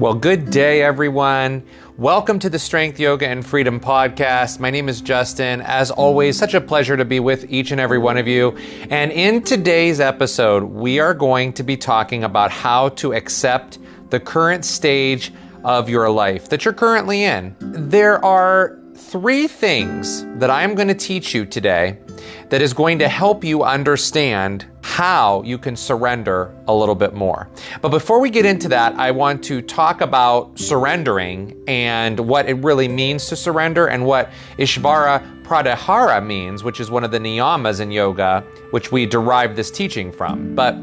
Well, 0.00 0.14
good 0.14 0.50
day, 0.50 0.80
everyone. 0.80 1.62
Welcome 1.98 2.38
to 2.38 2.48
the 2.48 2.58
Strength, 2.58 2.98
Yoga, 2.98 3.28
and 3.28 3.44
Freedom 3.44 3.78
podcast. 3.78 4.58
My 4.58 4.70
name 4.70 4.88
is 4.88 5.02
Justin. 5.02 5.60
As 5.60 5.90
always, 5.90 6.38
such 6.38 6.54
a 6.54 6.60
pleasure 6.62 6.96
to 6.96 7.04
be 7.04 7.20
with 7.20 7.52
each 7.52 7.70
and 7.70 7.78
every 7.78 7.98
one 7.98 8.16
of 8.16 8.26
you. 8.26 8.56
And 8.88 9.12
in 9.12 9.42
today's 9.42 10.00
episode, 10.00 10.62
we 10.62 11.00
are 11.00 11.12
going 11.12 11.52
to 11.52 11.62
be 11.62 11.76
talking 11.76 12.24
about 12.24 12.50
how 12.50 12.88
to 12.88 13.12
accept 13.12 13.78
the 14.08 14.18
current 14.18 14.64
stage 14.64 15.34
of 15.64 15.90
your 15.90 16.08
life 16.08 16.48
that 16.48 16.64
you're 16.64 16.72
currently 16.72 17.24
in. 17.24 17.54
There 17.60 18.24
are 18.24 18.78
three 18.94 19.48
things 19.48 20.24
that 20.38 20.48
I'm 20.48 20.74
going 20.76 20.88
to 20.88 20.94
teach 20.94 21.34
you 21.34 21.44
today 21.44 21.98
that 22.48 22.62
is 22.62 22.72
going 22.72 23.00
to 23.00 23.08
help 23.08 23.44
you 23.44 23.64
understand 23.64 24.64
how 25.00 25.42
you 25.46 25.56
can 25.56 25.74
surrender 25.74 26.54
a 26.68 26.74
little 26.74 26.94
bit 26.94 27.14
more. 27.14 27.48
But 27.80 27.88
before 27.88 28.20
we 28.20 28.28
get 28.28 28.44
into 28.44 28.68
that, 28.68 28.92
I 28.96 29.12
want 29.12 29.42
to 29.44 29.62
talk 29.62 30.02
about 30.02 30.58
surrendering 30.58 31.56
and 31.66 32.20
what 32.20 32.46
it 32.50 32.62
really 32.62 32.86
means 32.86 33.26
to 33.30 33.36
surrender 33.36 33.86
and 33.86 34.04
what 34.04 34.30
Ishvara 34.58 35.42
Pratyahara 35.42 36.22
means, 36.22 36.62
which 36.64 36.80
is 36.80 36.90
one 36.90 37.02
of 37.02 37.12
the 37.12 37.18
niyamas 37.18 37.80
in 37.80 37.90
yoga, 37.90 38.44
which 38.72 38.92
we 38.92 39.06
derive 39.06 39.56
this 39.56 39.70
teaching 39.70 40.12
from. 40.12 40.54
But 40.54 40.74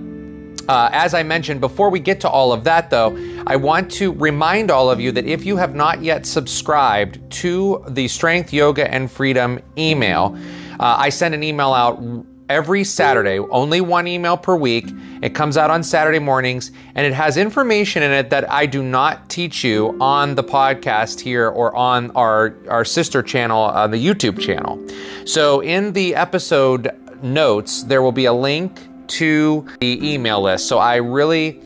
uh, 0.67 0.89
as 0.93 1.13
I 1.13 1.21
mentioned, 1.21 1.61
before 1.61 1.91
we 1.91 1.99
get 1.99 2.19
to 2.21 2.27
all 2.27 2.51
of 2.51 2.63
that, 2.63 2.89
though, 2.89 3.15
I 3.45 3.55
want 3.55 3.91
to 3.91 4.13
remind 4.13 4.71
all 4.71 4.89
of 4.89 4.99
you 4.99 5.11
that 5.11 5.27
if 5.27 5.45
you 5.45 5.57
have 5.57 5.75
not 5.75 6.01
yet 6.01 6.25
subscribed 6.25 7.19
to 7.43 7.85
the 7.89 8.07
Strength, 8.07 8.51
Yoga, 8.51 8.91
and 8.91 9.11
Freedom 9.11 9.59
email, 9.77 10.35
uh, 10.79 10.95
I 10.97 11.09
send 11.09 11.35
an 11.35 11.43
email 11.43 11.71
out 11.71 12.01
every 12.49 12.83
Saturday, 12.83 13.39
only 13.39 13.81
one 13.81 14.07
email 14.07 14.37
per 14.37 14.55
week. 14.55 14.89
It 15.21 15.35
comes 15.35 15.57
out 15.57 15.69
on 15.69 15.83
Saturday 15.83 16.19
mornings 16.19 16.71
and 16.95 17.05
it 17.05 17.13
has 17.13 17.37
information 17.37 18.03
in 18.03 18.11
it 18.11 18.29
that 18.29 18.49
I 18.51 18.65
do 18.65 18.83
not 18.83 19.29
teach 19.29 19.63
you 19.63 19.97
on 19.99 20.35
the 20.35 20.43
podcast 20.43 21.19
here 21.19 21.49
or 21.49 21.75
on 21.75 22.11
our, 22.11 22.55
our 22.69 22.85
sister 22.85 23.21
channel, 23.21 23.65
uh, 23.65 23.87
the 23.87 24.03
YouTube 24.03 24.39
channel. 24.39 24.83
So 25.25 25.61
in 25.61 25.93
the 25.93 26.15
episode 26.15 26.91
notes, 27.23 27.83
there 27.83 28.01
will 28.01 28.11
be 28.11 28.25
a 28.25 28.33
link 28.33 28.79
to 29.07 29.65
the 29.79 30.13
email 30.13 30.41
list. 30.41 30.67
So 30.67 30.77
I 30.77 30.97
really 30.97 31.61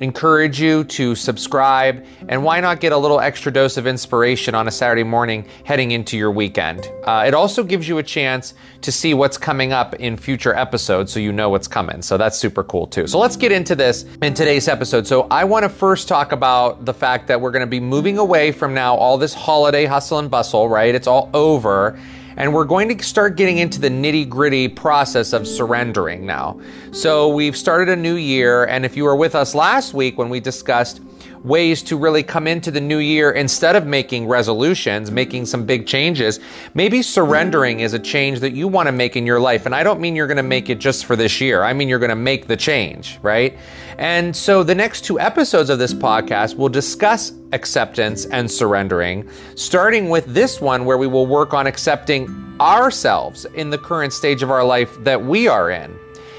encourage 0.00 0.60
you 0.60 0.84
to 0.84 1.14
subscribe 1.14 2.04
and 2.28 2.42
why 2.42 2.60
not 2.60 2.80
get 2.80 2.92
a 2.92 2.96
little 2.96 3.20
extra 3.20 3.52
dose 3.52 3.76
of 3.76 3.86
inspiration 3.86 4.54
on 4.54 4.68
a 4.68 4.70
Saturday 4.70 5.02
morning 5.02 5.46
heading 5.64 5.92
into 5.92 6.16
your 6.16 6.30
weekend. 6.30 6.90
Uh, 7.04 7.24
it 7.26 7.34
also 7.34 7.62
gives 7.62 7.88
you 7.88 7.98
a 7.98 8.02
chance 8.02 8.54
to 8.82 8.92
see 8.92 9.14
what's 9.14 9.38
coming 9.38 9.72
up 9.72 9.94
in 9.94 10.16
future 10.16 10.54
episodes 10.54 11.12
so 11.12 11.20
you 11.20 11.32
know 11.32 11.48
what's 11.48 11.68
coming. 11.68 12.02
So 12.02 12.16
that's 12.16 12.38
super 12.38 12.62
cool 12.64 12.86
too. 12.86 13.06
So 13.06 13.18
let's 13.18 13.36
get 13.36 13.52
into 13.52 13.74
this 13.74 14.04
in 14.22 14.34
today's 14.34 14.68
episode. 14.68 15.06
So 15.06 15.26
I 15.30 15.44
want 15.44 15.64
to 15.64 15.68
first 15.68 16.08
talk 16.08 16.32
about 16.32 16.84
the 16.84 16.94
fact 16.94 17.28
that 17.28 17.40
we're 17.40 17.50
going 17.50 17.60
to 17.60 17.66
be 17.66 17.80
moving 17.80 18.18
away 18.18 18.52
from 18.52 18.74
now 18.74 18.94
all 18.96 19.18
this 19.18 19.34
holiday 19.34 19.84
hustle 19.84 20.18
and 20.18 20.30
bustle, 20.30 20.68
right? 20.68 20.94
It's 20.94 21.06
all 21.06 21.30
over 21.34 21.98
and 22.36 22.52
we're 22.52 22.64
going 22.64 22.94
to 22.94 23.04
start 23.04 23.36
getting 23.36 23.58
into 23.58 23.80
the 23.80 23.88
nitty 23.88 24.28
gritty 24.28 24.68
process 24.68 25.32
of 25.32 25.46
surrendering 25.46 26.26
now. 26.26 26.60
So 26.92 27.28
we've 27.28 27.56
started 27.56 27.88
a 27.88 27.96
new 27.96 28.16
year, 28.16 28.64
and 28.64 28.84
if 28.84 28.96
you 28.96 29.04
were 29.04 29.16
with 29.16 29.34
us 29.34 29.54
last 29.54 29.94
week 29.94 30.18
when 30.18 30.28
we 30.28 30.40
discussed 30.40 31.00
ways 31.44 31.82
to 31.84 31.96
really 31.96 32.22
come 32.22 32.46
into 32.46 32.70
the 32.70 32.80
new 32.80 32.98
year 32.98 33.30
instead 33.30 33.76
of 33.76 33.86
making 33.86 34.26
resolutions, 34.26 35.10
making 35.10 35.46
some 35.46 35.64
big 35.64 35.86
changes. 35.86 36.40
Maybe 36.74 37.02
surrendering 37.02 37.80
is 37.80 37.92
a 37.92 37.98
change 37.98 38.40
that 38.40 38.52
you 38.52 38.68
want 38.68 38.86
to 38.86 38.92
make 38.92 39.16
in 39.16 39.26
your 39.26 39.40
life. 39.40 39.66
And 39.66 39.74
I 39.74 39.82
don't 39.82 40.00
mean 40.00 40.16
you're 40.16 40.26
going 40.26 40.36
to 40.36 40.42
make 40.42 40.70
it 40.70 40.78
just 40.78 41.04
for 41.04 41.16
this 41.16 41.40
year. 41.40 41.62
I 41.62 41.72
mean 41.72 41.88
you're 41.88 41.98
going 41.98 42.10
to 42.10 42.16
make 42.16 42.46
the 42.46 42.56
change, 42.56 43.18
right? 43.22 43.56
And 43.98 44.36
so 44.36 44.62
the 44.62 44.74
next 44.74 45.04
two 45.04 45.18
episodes 45.18 45.70
of 45.70 45.78
this 45.78 45.94
podcast 45.94 46.56
will 46.56 46.68
discuss 46.68 47.32
acceptance 47.52 48.26
and 48.26 48.50
surrendering, 48.50 49.28
starting 49.54 50.08
with 50.10 50.26
this 50.26 50.60
one 50.60 50.84
where 50.84 50.98
we 50.98 51.06
will 51.06 51.26
work 51.26 51.54
on 51.54 51.66
accepting 51.66 52.28
ourselves 52.60 53.44
in 53.54 53.70
the 53.70 53.78
current 53.78 54.12
stage 54.12 54.42
of 54.42 54.50
our 54.50 54.64
life 54.64 54.96
that 55.04 55.24
we 55.24 55.48
are 55.48 55.70
in. 55.70 55.98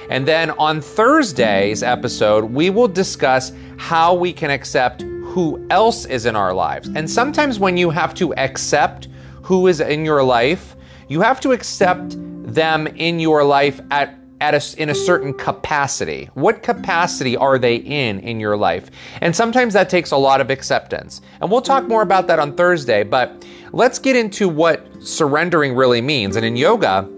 And 0.09 0.28
then 0.28 0.51
on 0.51 0.81
Thursday's 0.81 1.84
episode, 1.84 2.45
we 2.45 2.69
will 2.69 2.88
discuss 2.88 3.51
how 3.78 4.13
we 4.13 4.31
can 4.31 4.50
accept 4.50 5.01
who 5.01 5.66
else 5.69 6.06
is 6.06 6.25
in 6.25 6.35
our 6.35 6.53
lives. 6.53 6.90
And 6.95 7.09
sometimes 7.09 7.59
when 7.59 7.78
you 7.78 7.90
have 7.90 8.13
to 8.16 8.34
accept 8.35 9.09
who 9.44 9.68
is 9.68 9.81
in 9.81 10.06
your 10.06 10.23
life, 10.23 10.75
you 11.09 11.22
have 11.22 11.40
to 11.41 11.51
accept 11.51 12.16
them 12.53 12.88
in 12.88 13.19
your 13.19 13.44
life 13.44 13.79
at 13.91 14.13
at 14.40 14.53
a, 14.53 14.81
in 14.81 14.90
a 14.90 14.95
certain 14.95 15.34
capacity. 15.34 16.29
What 16.35 16.62
capacity 16.62 17.35
are 17.35 17.57
they 17.57 17.78
in 17.78 18.19
in 18.19 18.39
your 18.39 18.56
life? 18.56 18.91
And 19.22 19.35
sometimes 19.35 19.74
that 19.74 19.89
takes 19.89 20.12
a 20.12 20.18
lot 20.18 20.41
of 20.41 20.51
acceptance. 20.51 21.22
And 21.41 21.50
we'll 21.50 21.62
talk 21.62 21.88
more 21.88 22.03
about 22.03 22.28
that 22.28 22.38
on 22.38 22.56
Thursday, 22.56 23.03
but 23.03 23.45
let's 23.72 23.97
get 23.97 24.16
into 24.16 24.47
what 24.47 24.85
surrendering 25.03 25.75
really 25.75 26.01
means. 26.01 26.35
And 26.35 26.45
in 26.45 26.56
yoga, 26.56 27.09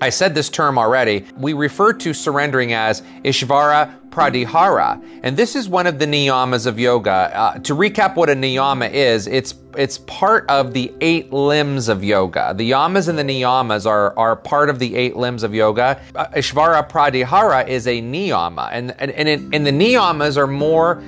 I 0.00 0.10
said 0.10 0.34
this 0.34 0.48
term 0.48 0.78
already. 0.78 1.24
We 1.36 1.52
refer 1.52 1.92
to 1.94 2.12
surrendering 2.12 2.72
as 2.72 3.02
Ishvara 3.24 3.94
Pratyahara, 4.10 5.02
and 5.22 5.36
this 5.36 5.56
is 5.56 5.68
one 5.68 5.86
of 5.86 5.98
the 5.98 6.06
niyamas 6.06 6.66
of 6.66 6.78
yoga. 6.78 7.30
Uh, 7.34 7.58
to 7.60 7.74
recap 7.74 8.14
what 8.14 8.30
a 8.30 8.34
niyama 8.34 8.90
is, 8.92 9.26
it's 9.26 9.54
it's 9.76 9.98
part 9.98 10.48
of 10.48 10.72
the 10.72 10.92
eight 11.00 11.32
limbs 11.32 11.88
of 11.88 12.04
yoga. 12.04 12.54
The 12.56 12.70
yamas 12.70 13.08
and 13.08 13.18
the 13.18 13.24
niyamas 13.24 13.86
are, 13.86 14.16
are 14.16 14.36
part 14.36 14.70
of 14.70 14.78
the 14.78 14.94
eight 14.94 15.16
limbs 15.16 15.42
of 15.42 15.52
yoga. 15.52 16.00
Uh, 16.14 16.26
Ishvara 16.26 16.88
Pratyahara 16.88 17.66
is 17.66 17.86
a 17.86 18.00
niyama, 18.00 18.68
and 18.72 18.94
and 19.00 19.10
and, 19.10 19.28
it, 19.28 19.40
and 19.52 19.66
the 19.66 19.72
niyamas 19.72 20.36
are 20.36 20.46
more 20.46 21.02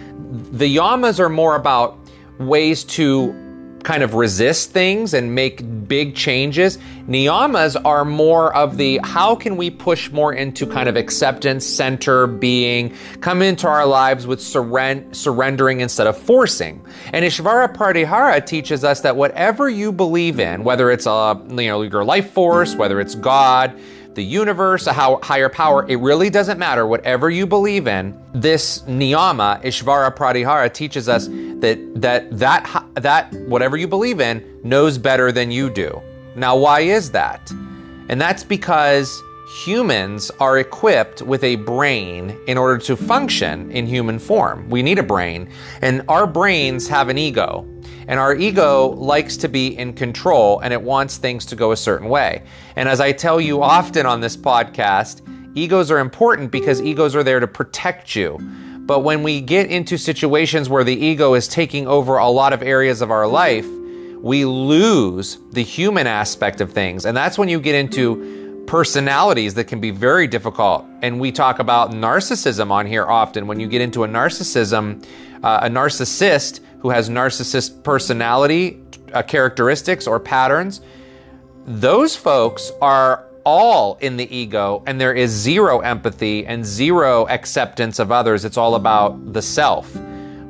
the 0.53 0.77
yamas 0.77 1.21
are 1.21 1.29
more 1.29 1.55
about 1.55 1.99
ways 2.39 2.85
to 2.85 3.46
kind 3.87 4.03
of 4.03 4.15
resist 4.15 4.73
things 4.73 5.15
and 5.15 5.33
make 5.33 5.63
big 5.87 6.17
changes. 6.17 6.77
Niyamas 7.07 7.81
are 7.85 8.05
more 8.05 8.53
of 8.53 8.79
the 8.79 8.99
how 9.05 9.37
can 9.37 9.57
we 9.57 9.71
push 9.71 10.11
more 10.11 10.33
into 10.33 10.67
kind 10.67 10.89
of 10.89 10.97
acceptance, 10.97 11.65
center, 11.65 12.27
being, 12.27 12.93
come 13.21 13.43
into 13.43 13.69
our 13.69 13.87
lives 13.87 14.27
with 14.27 14.41
surren- 14.41 15.15
surrendering 15.15 15.83
instead 15.83 16.09
of 16.09 16.19
forcing. 16.19 16.85
And 17.13 17.25
Ishvara 17.25 17.73
Pratyahara 17.77 18.45
teaches 18.45 18.83
us 18.83 19.03
that 19.03 19.15
whatever 19.15 19.69
you 19.69 19.93
believe 19.93 20.41
in, 20.41 20.65
whether 20.65 20.91
it's 20.91 21.07
a, 21.07 21.41
you 21.49 21.69
know, 21.69 21.83
your 21.83 22.05
life 22.05 22.33
force, 22.33 22.75
whether 22.75 23.01
it's 23.01 23.15
God, 23.15 23.73
the 24.17 24.25
universe, 24.25 24.89
a 24.89 24.93
higher 24.93 25.49
power, 25.49 25.87
it 25.89 25.97
really 25.97 26.31
doesn't 26.31 26.59
matter. 26.59 26.87
Whatever 26.87 27.31
you 27.31 27.47
believe 27.47 27.87
in, 27.87 28.19
this 28.35 28.81
niyama, 28.83 29.63
Ishvara 29.63 30.17
Pratyahara, 30.17 30.73
teaches 30.73 31.09
us 31.09 31.29
that 31.29 31.79
that 31.95 32.37
that 32.37 32.85
that 32.95 33.33
whatever 33.47 33.77
you 33.77 33.87
believe 33.87 34.21
in 34.21 34.43
knows 34.65 34.99
better 34.99 35.31
than 35.31 35.51
you 35.51 35.71
do. 35.71 36.03
Now, 36.35 36.57
why 36.57 36.81
is 36.81 37.11
that? 37.13 37.53
And 38.09 38.21
that's 38.21 38.43
because 38.43 39.23
humans 39.47 40.31
are 40.41 40.59
equipped 40.59 41.23
with 41.23 41.45
a 41.45 41.55
brain 41.57 42.37
in 42.49 42.59
order 42.59 42.79
to 42.79 42.97
function 42.97 43.71
in 43.71 43.87
human 43.87 44.19
form. 44.19 44.69
We 44.69 44.83
need 44.83 44.99
a 44.99 45.05
brain, 45.05 45.49
and 45.83 46.03
our 46.09 46.27
brains 46.27 46.89
have 46.89 47.09
an 47.09 47.17
ego. 47.17 47.65
And 48.09 48.19
our 48.19 48.35
ego 48.35 48.89
likes 48.89 49.37
to 49.39 49.49
be 49.49 49.77
in 49.79 49.93
control 49.93 50.61
and 50.61 50.73
it 50.73 50.81
wants 50.81 51.17
things 51.17 51.45
to 51.47 51.57
go 51.57 51.73
a 51.73 51.77
certain 51.77 52.09
way. 52.09 52.45
And 52.77 52.89
as 52.89 53.01
I 53.01 53.11
tell 53.11 53.41
you 53.41 53.63
often 53.63 54.07
on 54.07 54.21
this 54.21 54.37
podcast, 54.37 55.23
egos 55.57 55.91
are 55.91 55.99
important 55.99 56.53
because 56.53 56.81
egos 56.81 57.17
are 57.17 57.25
there 57.25 57.41
to 57.41 57.49
protect 57.49 58.15
you. 58.15 58.39
But 58.81 59.01
when 59.01 59.25
we 59.25 59.41
get 59.41 59.69
into 59.69 59.97
situations 59.97 60.69
where 60.69 60.85
the 60.85 60.95
ego 60.95 61.35
is 61.35 61.49
taking 61.49 61.89
over 61.89 62.19
a 62.19 62.29
lot 62.29 62.53
of 62.53 62.63
areas 62.63 63.01
of 63.01 63.11
our 63.11 63.27
life, 63.27 63.67
we 64.21 64.45
lose 64.45 65.39
the 65.51 65.63
human 65.63 66.07
aspect 66.07 66.61
of 66.61 66.73
things. 66.73 67.07
And 67.07 67.17
that's 67.17 67.39
when 67.39 67.49
you 67.49 67.61
get 67.61 67.75
into 67.75 68.36
personalities 68.67 69.55
that 69.55 69.65
can 69.65 69.81
be 69.81 69.91
very 69.91 70.27
difficult. 70.27 70.85
And 71.03 71.21
we 71.21 71.33
talk 71.33 71.59
about 71.59 71.91
narcissism 71.93 72.71
on 72.71 72.87
here 72.87 73.07
often. 73.07 73.47
When 73.47 73.61
you 73.61 73.69
get 73.69 73.81
into 73.81 74.05
a 74.05 74.09
narcissism, 74.09 75.05
uh, 75.43 75.61
a 75.63 75.69
narcissist 75.69 76.61
who 76.81 76.91
has 76.91 77.09
narcissist 77.09 77.83
personality 77.83 78.81
uh, 79.13 79.23
characteristics 79.23 80.07
or 80.07 80.19
patterns, 80.19 80.81
those 81.67 82.15
folks 82.17 82.73
are 82.81 83.27
all 83.45 83.97
in 84.01 84.17
the 84.17 84.37
ego 84.37 84.83
and 84.87 85.01
there 85.01 85.15
is 85.15 85.31
zero 85.31 85.79
empathy 85.79 86.45
and 86.47 86.67
zero 86.67 87.27
acceptance 87.29 87.99
of 87.99 88.11
others. 88.11 88.45
It's 88.45 88.57
all 88.57 88.75
about 88.75 89.33
the 89.33 89.43
self. 89.43 89.97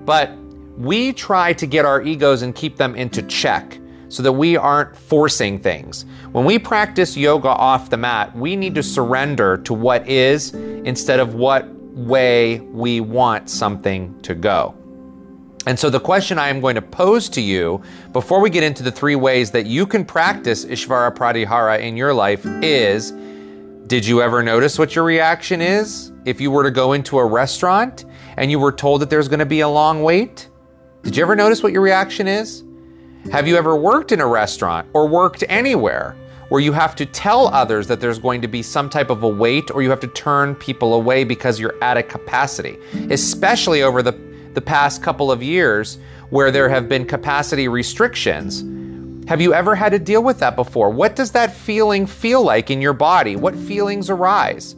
But 0.05 0.33
we 0.79 1.13
try 1.13 1.53
to 1.55 1.67
get 1.67 1.85
our 1.85 2.03
egos 2.03 2.43
and 2.43 2.55
keep 2.55 2.77
them 2.77 2.95
into 2.95 3.23
check 3.23 3.79
so 4.17 4.23
that 4.23 4.33
we 4.33 4.57
aren't 4.57 4.97
forcing 4.97 5.59
things. 5.59 6.07
When 6.33 6.47
we 6.47 6.59
practice 6.59 7.19
yoga 7.19 7.51
off 7.51 7.91
the 7.91 7.99
mat, 7.99 8.35
we 8.35 8.57
need 8.57 8.75
to 8.77 8.83
surrender 8.83 9.59
to 9.59 9.75
what 9.75 10.09
is 10.09 10.55
instead 10.55 11.21
of 11.21 11.35
what 11.35 11.69
way 11.69 12.61
we 12.61 13.01
want 13.01 13.51
something 13.51 14.19
to 14.23 14.35
go. 14.35 14.75
And 15.67 15.79
so 15.79 15.91
the 15.91 16.01
question 16.01 16.39
I 16.39 16.49
am 16.49 16.63
going 16.63 16.77
to 16.77 16.83
pose 16.83 17.29
to 17.31 17.43
you 17.43 17.83
before 18.15 18.41
we 18.41 18.49
get 18.49 18.63
into 18.63 18.83
the 18.83 18.91
three 18.91 19.17
ways 19.17 19.51
that 19.51 19.67
you 19.67 19.87
can 19.87 20.03
practice 20.03 20.65
Ishvara 20.65 21.15
Pratyahara 21.15 21.81
in 21.81 21.95
your 21.95 22.15
life 22.15 22.47
is 22.63 23.11
Did 23.87 24.07
you 24.07 24.23
ever 24.23 24.43
notice 24.43 24.79
what 24.79 24.95
your 24.95 25.05
reaction 25.05 25.61
is 25.61 26.11
if 26.25 26.41
you 26.41 26.51
were 26.51 26.63
to 26.63 26.71
go 26.71 26.95
into 26.95 27.19
a 27.19 27.27
restaurant 27.27 28.07
and 28.39 28.51
you 28.51 28.59
were 28.59 28.73
told 28.73 29.03
that 29.03 29.11
there's 29.11 29.29
going 29.29 29.41
to 29.41 29.45
be 29.47 29.61
a 29.61 29.69
long 29.69 30.03
wait? 30.03 30.49
Did 31.03 31.19
you 31.19 31.23
ever 31.23 31.37
notice 31.37 31.63
what 31.63 31.73
your 31.73 31.83
reaction 31.83 32.27
is? 32.27 32.63
Have 33.33 33.49
you 33.49 33.57
ever 33.57 33.75
worked 33.75 34.13
in 34.13 34.21
a 34.21 34.27
restaurant 34.27 34.89
or 34.93 35.09
worked 35.09 35.43
anywhere 35.49 36.15
where 36.49 36.61
you 36.61 36.73
have 36.73 36.95
to 36.95 37.05
tell 37.05 37.49
others 37.49 37.89
that 37.89 38.01
there's 38.01 38.21
going 38.21 38.41
to 38.41 38.47
be 38.47 38.63
some 38.63 38.89
type 38.89 39.11
of 39.11 39.25
a 39.25 39.29
wait 39.29 39.69
or 39.73 39.83
you 39.83 39.91
have 39.91 40.01
to 40.01 40.07
turn 40.09 40.55
people 40.55 40.95
away 40.95 41.25
because 41.25 41.59
you're 41.59 41.75
at 41.83 41.97
a 41.97 42.05
capacity, 42.05 42.79
especially 43.11 43.83
over 43.83 44.01
the, 44.01 44.13
the 44.55 44.61
past 44.61 45.03
couple 45.03 45.33
of 45.33 45.43
years 45.43 45.99
where 46.31 46.53
there 46.53 46.69
have 46.69 46.89
been 46.89 47.05
capacity 47.05 47.67
restrictions? 47.67 48.65
Have 49.29 49.41
you 49.41 49.53
ever 49.53 49.75
had 49.75 49.91
to 49.91 49.99
deal 49.99 50.23
with 50.23 50.39
that 50.39 50.55
before? 50.55 50.89
What 50.89 51.17
does 51.17 51.33
that 51.33 51.53
feeling 51.53 52.07
feel 52.07 52.45
like 52.45 52.71
in 52.71 52.81
your 52.81 52.93
body? 52.93 53.35
What 53.35 53.57
feelings 53.57 54.09
arise? 54.09 54.77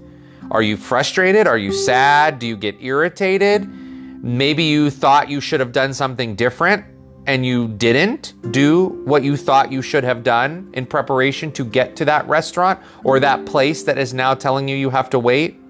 Are 0.51 0.63
you 0.63 0.79
frustrated? 0.79 1.47
Are 1.47 1.59
you 1.59 1.71
sad? 1.71 2.39
Do 2.39 2.47
you 2.47 2.57
get 2.57 2.77
irritated? 2.81 3.69
Maybe 4.25 4.65
you 4.65 4.89
thought 4.89 5.29
you 5.29 5.43
should 5.43 5.61
have 5.61 5.73
done 5.73 5.93
something 5.93 6.35
different 6.35 6.87
and 7.29 7.45
you 7.45 7.69
didn't 7.69 8.33
do 8.53 8.87
what 9.05 9.23
you 9.23 9.37
thought 9.37 9.71
you 9.71 9.83
should 9.83 10.03
have 10.03 10.23
done 10.23 10.71
in 10.73 10.87
preparation 10.87 11.53
to 11.53 11.63
get 11.63 11.95
to 11.97 12.07
that 12.07 12.27
restaurant 12.27 12.81
or 13.05 13.21
that 13.21 13.45
place 13.45 13.83
that 13.83 13.99
is 13.99 14.15
now 14.15 14.33
telling 14.33 14.67
you 14.67 14.75
you 14.75 14.89
have 14.89 15.11
to 15.11 15.19
wait? 15.19 15.61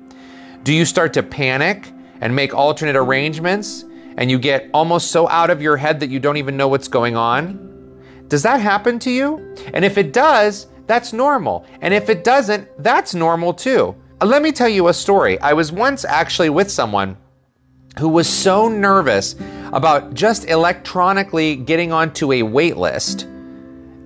Do 0.63 0.73
you 0.73 0.85
start 0.85 1.13
to 1.15 1.23
panic 1.23 1.93
and 2.21 2.35
make 2.35 2.55
alternate 2.55 2.95
arrangements 2.95 3.85
and 4.17 4.31
you 4.31 4.39
get 4.39 4.71
almost 4.73 5.11
so 5.11 5.29
out 5.29 5.51
of 5.51 5.61
your 5.61 5.77
head 5.77 5.99
that 5.99 6.11
you 6.11 6.21
don't 6.21 6.37
even 6.37 6.57
know 6.57 6.69
what's 6.69 6.87
going 6.87 7.17
on? 7.17 7.59
Does 8.29 8.45
that 8.45 8.61
happen 8.61 9.01
to 9.01 9.11
you? 9.11 9.57
And 9.75 9.85
if 9.85 9.99
it 9.99 10.13
does, 10.13 10.69
that's 10.87 11.13
normal. 11.13 11.67
And 11.81 11.93
if 11.93 12.09
it 12.09 12.23
doesn't, 12.23 12.69
that's 12.85 13.17
normal 13.17 13.53
too. 13.53 13.97
Let 14.23 14.43
me 14.43 14.53
tell 14.53 14.69
you 14.69 14.89
a 14.89 14.95
story. 14.95 15.41
I 15.41 15.55
was 15.55 15.73
once 15.73 16.05
actually 16.05 16.51
with 16.51 16.71
someone 16.71 17.17
who 17.99 18.09
was 18.09 18.29
so 18.29 18.69
nervous 18.69 19.35
about 19.73 20.15
just 20.15 20.47
electronically 20.47 21.57
getting 21.57 21.93
onto 21.93 22.33
a 22.33 22.43
wait 22.43 22.77
list 22.77 23.27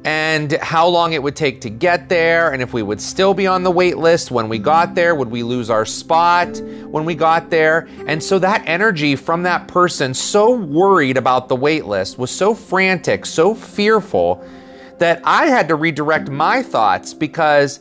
and 0.04 0.52
how 0.54 0.86
long 0.88 1.12
it 1.12 1.22
would 1.22 1.36
take 1.36 1.60
to 1.60 1.70
get 1.70 2.08
there, 2.08 2.52
and 2.52 2.60
if 2.60 2.72
we 2.72 2.82
would 2.82 3.00
still 3.00 3.34
be 3.34 3.46
on 3.46 3.62
the 3.62 3.70
wait 3.70 3.98
list 3.98 4.32
when 4.32 4.48
we 4.48 4.58
got 4.58 4.96
there, 4.96 5.14
would 5.14 5.30
we 5.30 5.44
lose 5.44 5.70
our 5.70 5.84
spot 5.84 6.60
when 6.90 7.04
we 7.04 7.14
got 7.14 7.50
there? 7.50 7.88
And 8.06 8.20
so 8.22 8.40
that 8.40 8.64
energy 8.66 9.14
from 9.14 9.44
that 9.44 9.68
person, 9.68 10.12
so 10.12 10.56
worried 10.56 11.16
about 11.16 11.48
the 11.48 11.54
wait 11.54 11.86
list, 11.86 12.18
was 12.18 12.32
so 12.32 12.52
frantic, 12.52 13.24
so 13.24 13.54
fearful, 13.54 14.44
that 14.98 15.20
I 15.24 15.46
had 15.46 15.68
to 15.68 15.76
redirect 15.76 16.30
my 16.30 16.62
thoughts 16.62 17.14
because 17.14 17.78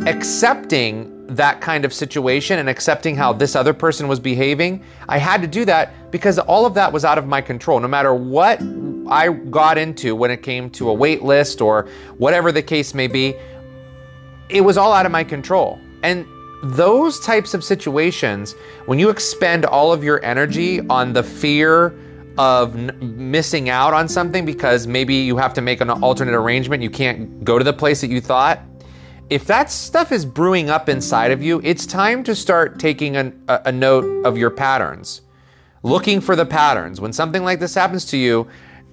accepting 0.00 1.17
that 1.28 1.60
kind 1.60 1.84
of 1.84 1.92
situation 1.92 2.58
and 2.58 2.68
accepting 2.68 3.14
how 3.14 3.32
this 3.32 3.54
other 3.54 3.74
person 3.74 4.08
was 4.08 4.18
behaving, 4.18 4.82
I 5.08 5.18
had 5.18 5.42
to 5.42 5.46
do 5.46 5.64
that 5.66 6.10
because 6.10 6.38
all 6.38 6.64
of 6.64 6.74
that 6.74 6.92
was 6.92 7.04
out 7.04 7.18
of 7.18 7.26
my 7.26 7.40
control. 7.40 7.78
No 7.80 7.88
matter 7.88 8.14
what 8.14 8.60
I 9.08 9.28
got 9.28 9.76
into 9.78 10.16
when 10.16 10.30
it 10.30 10.42
came 10.42 10.70
to 10.70 10.88
a 10.88 10.92
wait 10.92 11.22
list 11.22 11.60
or 11.60 11.88
whatever 12.16 12.50
the 12.50 12.62
case 12.62 12.94
may 12.94 13.08
be, 13.08 13.34
it 14.48 14.62
was 14.62 14.78
all 14.78 14.92
out 14.92 15.04
of 15.04 15.12
my 15.12 15.22
control. 15.22 15.78
And 16.02 16.26
those 16.62 17.20
types 17.20 17.52
of 17.54 17.62
situations, 17.62 18.54
when 18.86 18.98
you 18.98 19.10
expend 19.10 19.66
all 19.66 19.92
of 19.92 20.02
your 20.02 20.24
energy 20.24 20.80
on 20.88 21.12
the 21.12 21.22
fear 21.22 21.94
of 22.38 22.74
n- 22.74 22.96
missing 23.00 23.68
out 23.68 23.92
on 23.92 24.08
something 24.08 24.46
because 24.46 24.86
maybe 24.86 25.14
you 25.14 25.36
have 25.36 25.52
to 25.54 25.60
make 25.60 25.80
an 25.80 25.90
alternate 25.90 26.34
arrangement, 26.34 26.82
you 26.82 26.90
can't 26.90 27.44
go 27.44 27.58
to 27.58 27.64
the 27.64 27.72
place 27.72 28.00
that 28.00 28.08
you 28.08 28.20
thought. 28.20 28.60
If 29.30 29.44
that 29.46 29.70
stuff 29.70 30.10
is 30.10 30.24
brewing 30.24 30.70
up 30.70 30.88
inside 30.88 31.32
of 31.32 31.42
you, 31.42 31.60
it's 31.62 31.84
time 31.84 32.24
to 32.24 32.34
start 32.34 32.78
taking 32.78 33.16
an, 33.16 33.42
a, 33.46 33.60
a 33.66 33.72
note 33.72 34.24
of 34.24 34.38
your 34.38 34.48
patterns, 34.48 35.20
looking 35.82 36.22
for 36.22 36.34
the 36.34 36.46
patterns. 36.46 36.98
When 36.98 37.12
something 37.12 37.44
like 37.44 37.60
this 37.60 37.74
happens 37.74 38.06
to 38.06 38.16
you, 38.16 38.48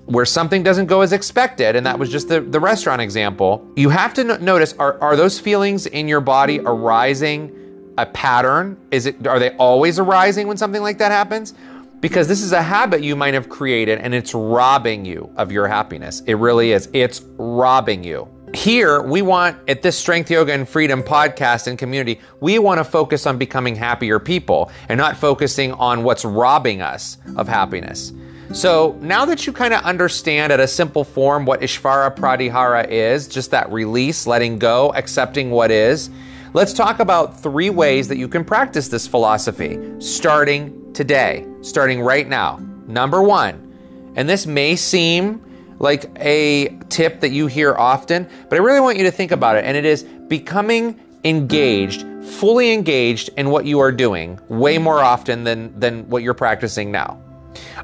where 0.07 0.25
something 0.25 0.61
doesn't 0.61 0.87
go 0.87 1.01
as 1.01 1.13
expected, 1.13 1.77
and 1.77 1.85
that 1.85 1.97
was 1.97 2.11
just 2.11 2.27
the, 2.27 2.41
the 2.41 2.59
restaurant 2.59 3.01
example, 3.01 3.65
you 3.77 3.89
have 3.89 4.13
to 4.15 4.23
no- 4.25 4.37
notice 4.37 4.73
are, 4.73 5.01
are 5.01 5.15
those 5.15 5.39
feelings 5.39 5.87
in 5.87 6.07
your 6.07 6.21
body 6.21 6.59
arising 6.59 7.93
a 7.97 8.05
pattern? 8.05 8.77
Is 8.91 9.05
it 9.05 9.25
are 9.25 9.39
they 9.39 9.55
always 9.55 9.99
arising 9.99 10.47
when 10.47 10.57
something 10.57 10.81
like 10.81 10.97
that 10.97 11.11
happens? 11.11 11.53
Because 12.01 12.27
this 12.27 12.41
is 12.41 12.51
a 12.51 12.61
habit 12.61 13.01
you 13.01 13.15
might 13.15 13.33
have 13.33 13.47
created 13.47 13.99
and 13.99 14.13
it's 14.13 14.33
robbing 14.33 15.05
you 15.05 15.31
of 15.37 15.49
your 15.49 15.65
happiness. 15.65 16.19
It 16.27 16.33
really 16.33 16.73
is. 16.73 16.89
It's 16.91 17.21
robbing 17.37 18.03
you. 18.03 18.27
Here, 18.55 19.01
we 19.01 19.21
want 19.21 19.57
at 19.69 19.81
this 19.81 19.97
Strength 19.97 20.31
Yoga 20.31 20.53
and 20.53 20.67
Freedom 20.67 21.03
podcast 21.03 21.67
and 21.67 21.77
community, 21.77 22.21
we 22.39 22.57
want 22.57 22.77
to 22.77 22.85
focus 22.85 23.25
on 23.25 23.37
becoming 23.37 23.75
happier 23.75 24.17
people 24.17 24.71
and 24.87 24.97
not 24.97 25.17
focusing 25.17 25.73
on 25.73 26.03
what's 26.03 26.23
robbing 26.23 26.81
us 26.81 27.17
of 27.35 27.49
happiness. 27.49 28.13
So 28.53 28.97
now 29.01 29.25
that 29.25 29.45
you 29.45 29.51
kind 29.51 29.73
of 29.73 29.83
understand 29.83 30.53
at 30.53 30.61
a 30.61 30.69
simple 30.69 31.03
form 31.03 31.45
what 31.45 31.59
Ishvara 31.59 32.15
Pratihara 32.15 32.87
is, 32.87 33.27
just 33.27 33.51
that 33.51 33.69
release, 33.73 34.25
letting 34.25 34.57
go, 34.57 34.93
accepting 34.93 35.51
what 35.51 35.69
is, 35.69 36.09
let's 36.53 36.71
talk 36.71 36.99
about 36.99 37.37
three 37.37 37.69
ways 37.69 38.07
that 38.07 38.17
you 38.17 38.29
can 38.29 38.45
practice 38.45 38.87
this 38.87 39.05
philosophy 39.05 39.77
starting 39.99 40.93
today, 40.93 41.45
starting 41.61 41.99
right 41.99 42.29
now. 42.29 42.57
Number 42.87 43.21
one, 43.21 44.13
and 44.15 44.29
this 44.29 44.47
may 44.47 44.77
seem 44.77 45.41
like 45.79 46.05
a 46.19 46.69
tip 46.89 47.19
that 47.21 47.29
you 47.31 47.47
hear 47.47 47.75
often, 47.75 48.27
but 48.49 48.59
I 48.59 48.61
really 48.61 48.79
want 48.79 48.97
you 48.97 49.03
to 49.03 49.11
think 49.11 49.31
about 49.31 49.55
it, 49.57 49.65
and 49.65 49.75
it 49.75 49.85
is 49.85 50.03
becoming 50.03 50.99
engaged, 51.23 52.05
fully 52.23 52.71
engaged 52.71 53.29
in 53.37 53.49
what 53.49 53.65
you 53.65 53.79
are 53.79 53.91
doing 53.91 54.39
way 54.47 54.77
more 54.77 54.99
often 54.99 55.43
than, 55.43 55.77
than 55.79 56.07
what 56.09 56.23
you're 56.23 56.33
practicing 56.33 56.91
now. 56.91 57.19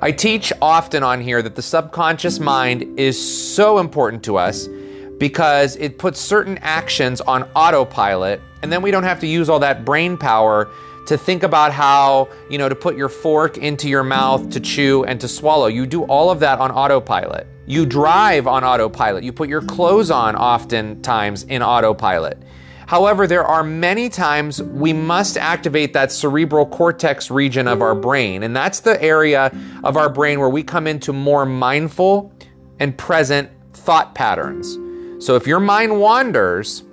I 0.01 0.11
teach 0.11 0.51
often 0.61 1.03
on 1.03 1.21
here 1.21 1.41
that 1.41 1.55
the 1.55 1.61
subconscious 1.61 2.39
mind 2.39 2.99
is 2.99 3.17
so 3.55 3.79
important 3.79 4.23
to 4.23 4.37
us 4.37 4.67
because 5.17 5.75
it 5.75 5.97
puts 5.99 6.19
certain 6.19 6.57
actions 6.59 7.21
on 7.21 7.43
autopilot, 7.55 8.41
and 8.63 8.71
then 8.71 8.81
we 8.81 8.91
don't 8.91 9.03
have 9.03 9.19
to 9.19 9.27
use 9.27 9.49
all 9.49 9.59
that 9.59 9.85
brain 9.85 10.17
power 10.17 10.69
to 11.07 11.17
think 11.17 11.43
about 11.43 11.71
how, 11.71 12.29
you 12.49 12.57
know, 12.57 12.69
to 12.69 12.75
put 12.75 12.95
your 12.95 13.09
fork 13.09 13.57
into 13.57 13.89
your 13.89 14.03
mouth 14.03 14.49
to 14.51 14.59
chew 14.59 15.03
and 15.05 15.19
to 15.19 15.27
swallow. 15.27 15.67
You 15.67 15.85
do 15.85 16.03
all 16.03 16.29
of 16.29 16.39
that 16.39 16.59
on 16.59 16.71
autopilot. 16.71 17.47
You 17.71 17.85
drive 17.85 18.47
on 18.47 18.65
autopilot. 18.65 19.23
You 19.23 19.31
put 19.31 19.47
your 19.47 19.61
clothes 19.61 20.11
on 20.11 20.35
oftentimes 20.35 21.43
in 21.43 21.63
autopilot. 21.63 22.37
However, 22.85 23.27
there 23.27 23.45
are 23.45 23.63
many 23.63 24.09
times 24.09 24.61
we 24.61 24.91
must 24.91 25.37
activate 25.37 25.93
that 25.93 26.11
cerebral 26.11 26.65
cortex 26.65 27.31
region 27.31 27.69
of 27.69 27.81
our 27.81 27.95
brain, 27.95 28.43
and 28.43 28.53
that's 28.53 28.81
the 28.81 29.01
area 29.01 29.57
of 29.85 29.95
our 29.95 30.09
brain 30.09 30.41
where 30.41 30.49
we 30.49 30.63
come 30.63 30.85
into 30.85 31.13
more 31.13 31.45
mindful 31.45 32.33
and 32.81 32.97
present 32.97 33.49
thought 33.71 34.15
patterns. 34.15 34.77
So 35.25 35.37
if 35.37 35.47
your 35.47 35.61
mind 35.61 35.97
wanders 36.01 36.83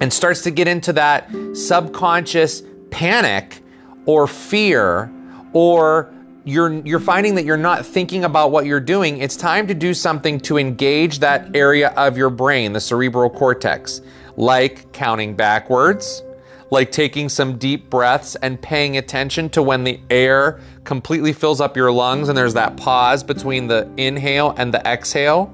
and 0.00 0.12
starts 0.12 0.42
to 0.42 0.52
get 0.52 0.68
into 0.68 0.92
that 0.92 1.28
subconscious 1.54 2.62
panic 2.92 3.64
or 4.06 4.28
fear 4.28 5.10
or 5.52 6.14
you're 6.48 6.72
you're 6.86 7.00
finding 7.00 7.34
that 7.34 7.44
you're 7.44 7.56
not 7.56 7.84
thinking 7.84 8.24
about 8.24 8.50
what 8.50 8.66
you're 8.66 8.80
doing, 8.80 9.18
it's 9.18 9.36
time 9.36 9.66
to 9.66 9.74
do 9.74 9.92
something 9.92 10.40
to 10.40 10.56
engage 10.56 11.18
that 11.18 11.54
area 11.54 11.90
of 11.90 12.16
your 12.16 12.30
brain, 12.30 12.72
the 12.72 12.80
cerebral 12.80 13.30
cortex 13.30 14.00
like 14.38 14.92
counting 14.92 15.34
backwards, 15.34 16.22
like 16.70 16.92
taking 16.92 17.28
some 17.28 17.58
deep 17.58 17.90
breaths 17.90 18.36
and 18.36 18.60
paying 18.62 18.96
attention 18.96 19.50
to 19.50 19.62
when 19.62 19.82
the 19.82 20.00
air 20.10 20.60
completely 20.84 21.32
fills 21.32 21.60
up 21.60 21.76
your 21.76 21.90
lungs 21.90 22.28
and 22.28 22.38
there's 22.38 22.54
that 22.54 22.76
pause 22.76 23.24
between 23.24 23.66
the 23.66 23.90
inhale 23.96 24.54
and 24.56 24.72
the 24.72 24.80
exhale. 24.86 25.52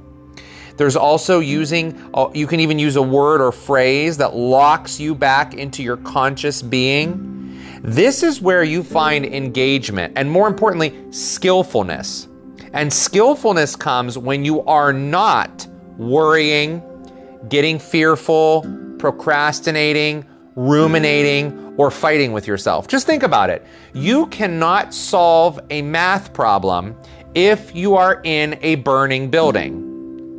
There's 0.77 0.97
also 0.97 1.41
using, 1.41 2.11
uh, 2.13 2.29
you 2.35 2.47
can 2.47 2.61
even 2.61 2.79
use 2.79 2.97
a 2.97 3.03
word 3.03 3.41
or 3.41 3.53
phrase 3.53 4.19
that 4.19 4.37
locks 4.37 5.01
you 5.01 5.15
back 5.15 5.55
into 5.55 5.83
your 5.83 5.97
conscious 5.97 6.61
being. 6.61 7.34
This 7.87 8.23
is 8.23 8.41
where 8.41 8.65
you 8.65 8.83
find 8.83 9.27
engagement 9.27 10.15
and, 10.17 10.31
more 10.31 10.49
importantly, 10.49 10.95
skillfulness. 11.13 12.29
And 12.73 12.91
skillfulness 12.91 13.77
comes 13.77 14.17
when 14.17 14.43
you 14.43 14.63
are 14.63 14.91
not 14.91 15.67
worrying, 15.99 16.83
getting 17.51 17.79
fearful, 17.79 18.65
procrastinating, 18.99 20.25
ruminating, 20.57 21.75
or 21.77 21.91
fighting 21.91 22.33
with 22.33 22.47
yourself. 22.47 22.89
Just 22.89 23.07
think 23.07 23.23
about 23.23 23.51
it. 23.51 23.63
You 23.93 24.29
cannot 24.29 24.95
solve 24.95 25.61
a 25.69 25.83
math 25.83 26.33
problem 26.33 26.97
if 27.35 27.75
you 27.77 27.97
are 27.97 28.23
in 28.25 28.59
a 28.63 28.77
burning 28.77 29.29
building, 29.29 29.94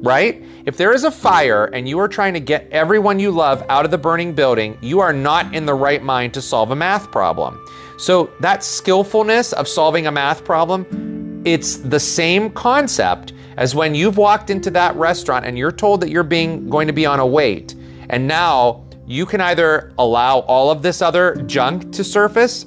right? 0.06 0.44
If 0.66 0.78
there 0.78 0.94
is 0.94 1.04
a 1.04 1.12
fire 1.12 1.66
and 1.66 1.90
you 1.90 2.00
are 2.00 2.08
trying 2.08 2.34
to 2.36 2.40
get 2.40 2.70
everyone 2.72 3.20
you 3.20 3.32
love 3.32 3.66
out 3.70 3.86
of 3.86 3.92
the 3.92 3.98
burning 3.98 4.34
building, 4.34 4.78
you 4.82 5.00
are 5.00 5.12
not 5.12 5.54
in 5.54 5.66
the 5.66 5.74
right 5.74 6.04
mind 6.04 6.34
to 6.36 6.42
solve 6.42 6.72
a 6.72 6.76
math 6.76 7.12
problem. 7.12 7.60
So, 7.98 8.30
that 8.42 8.64
skillfulness 8.64 9.54
of 9.54 9.68
solving 9.68 10.06
a 10.06 10.12
math 10.12 10.44
problem, 10.44 11.42
it's 11.46 11.78
the 11.78 12.00
same 12.00 12.52
concept 12.52 13.34
as 13.58 13.74
when 13.74 13.96
you've 13.96 14.18
walked 14.18 14.50
into 14.50 14.70
that 14.72 14.96
restaurant 14.96 15.46
and 15.46 15.58
you're 15.58 15.72
told 15.72 16.02
that 16.02 16.10
you're 16.10 16.24
being 16.24 16.70
going 16.70 16.88
to 16.88 16.94
be 16.94 17.06
on 17.06 17.20
a 17.20 17.26
wait 17.26 17.76
and 18.10 18.28
now 18.28 18.84
you 19.08 19.26
can 19.26 19.42
either 19.42 19.94
allow 19.98 20.40
all 20.40 20.72
of 20.72 20.82
this 20.82 21.02
other 21.02 21.36
junk 21.48 21.92
to 21.94 22.04
surface 22.04 22.66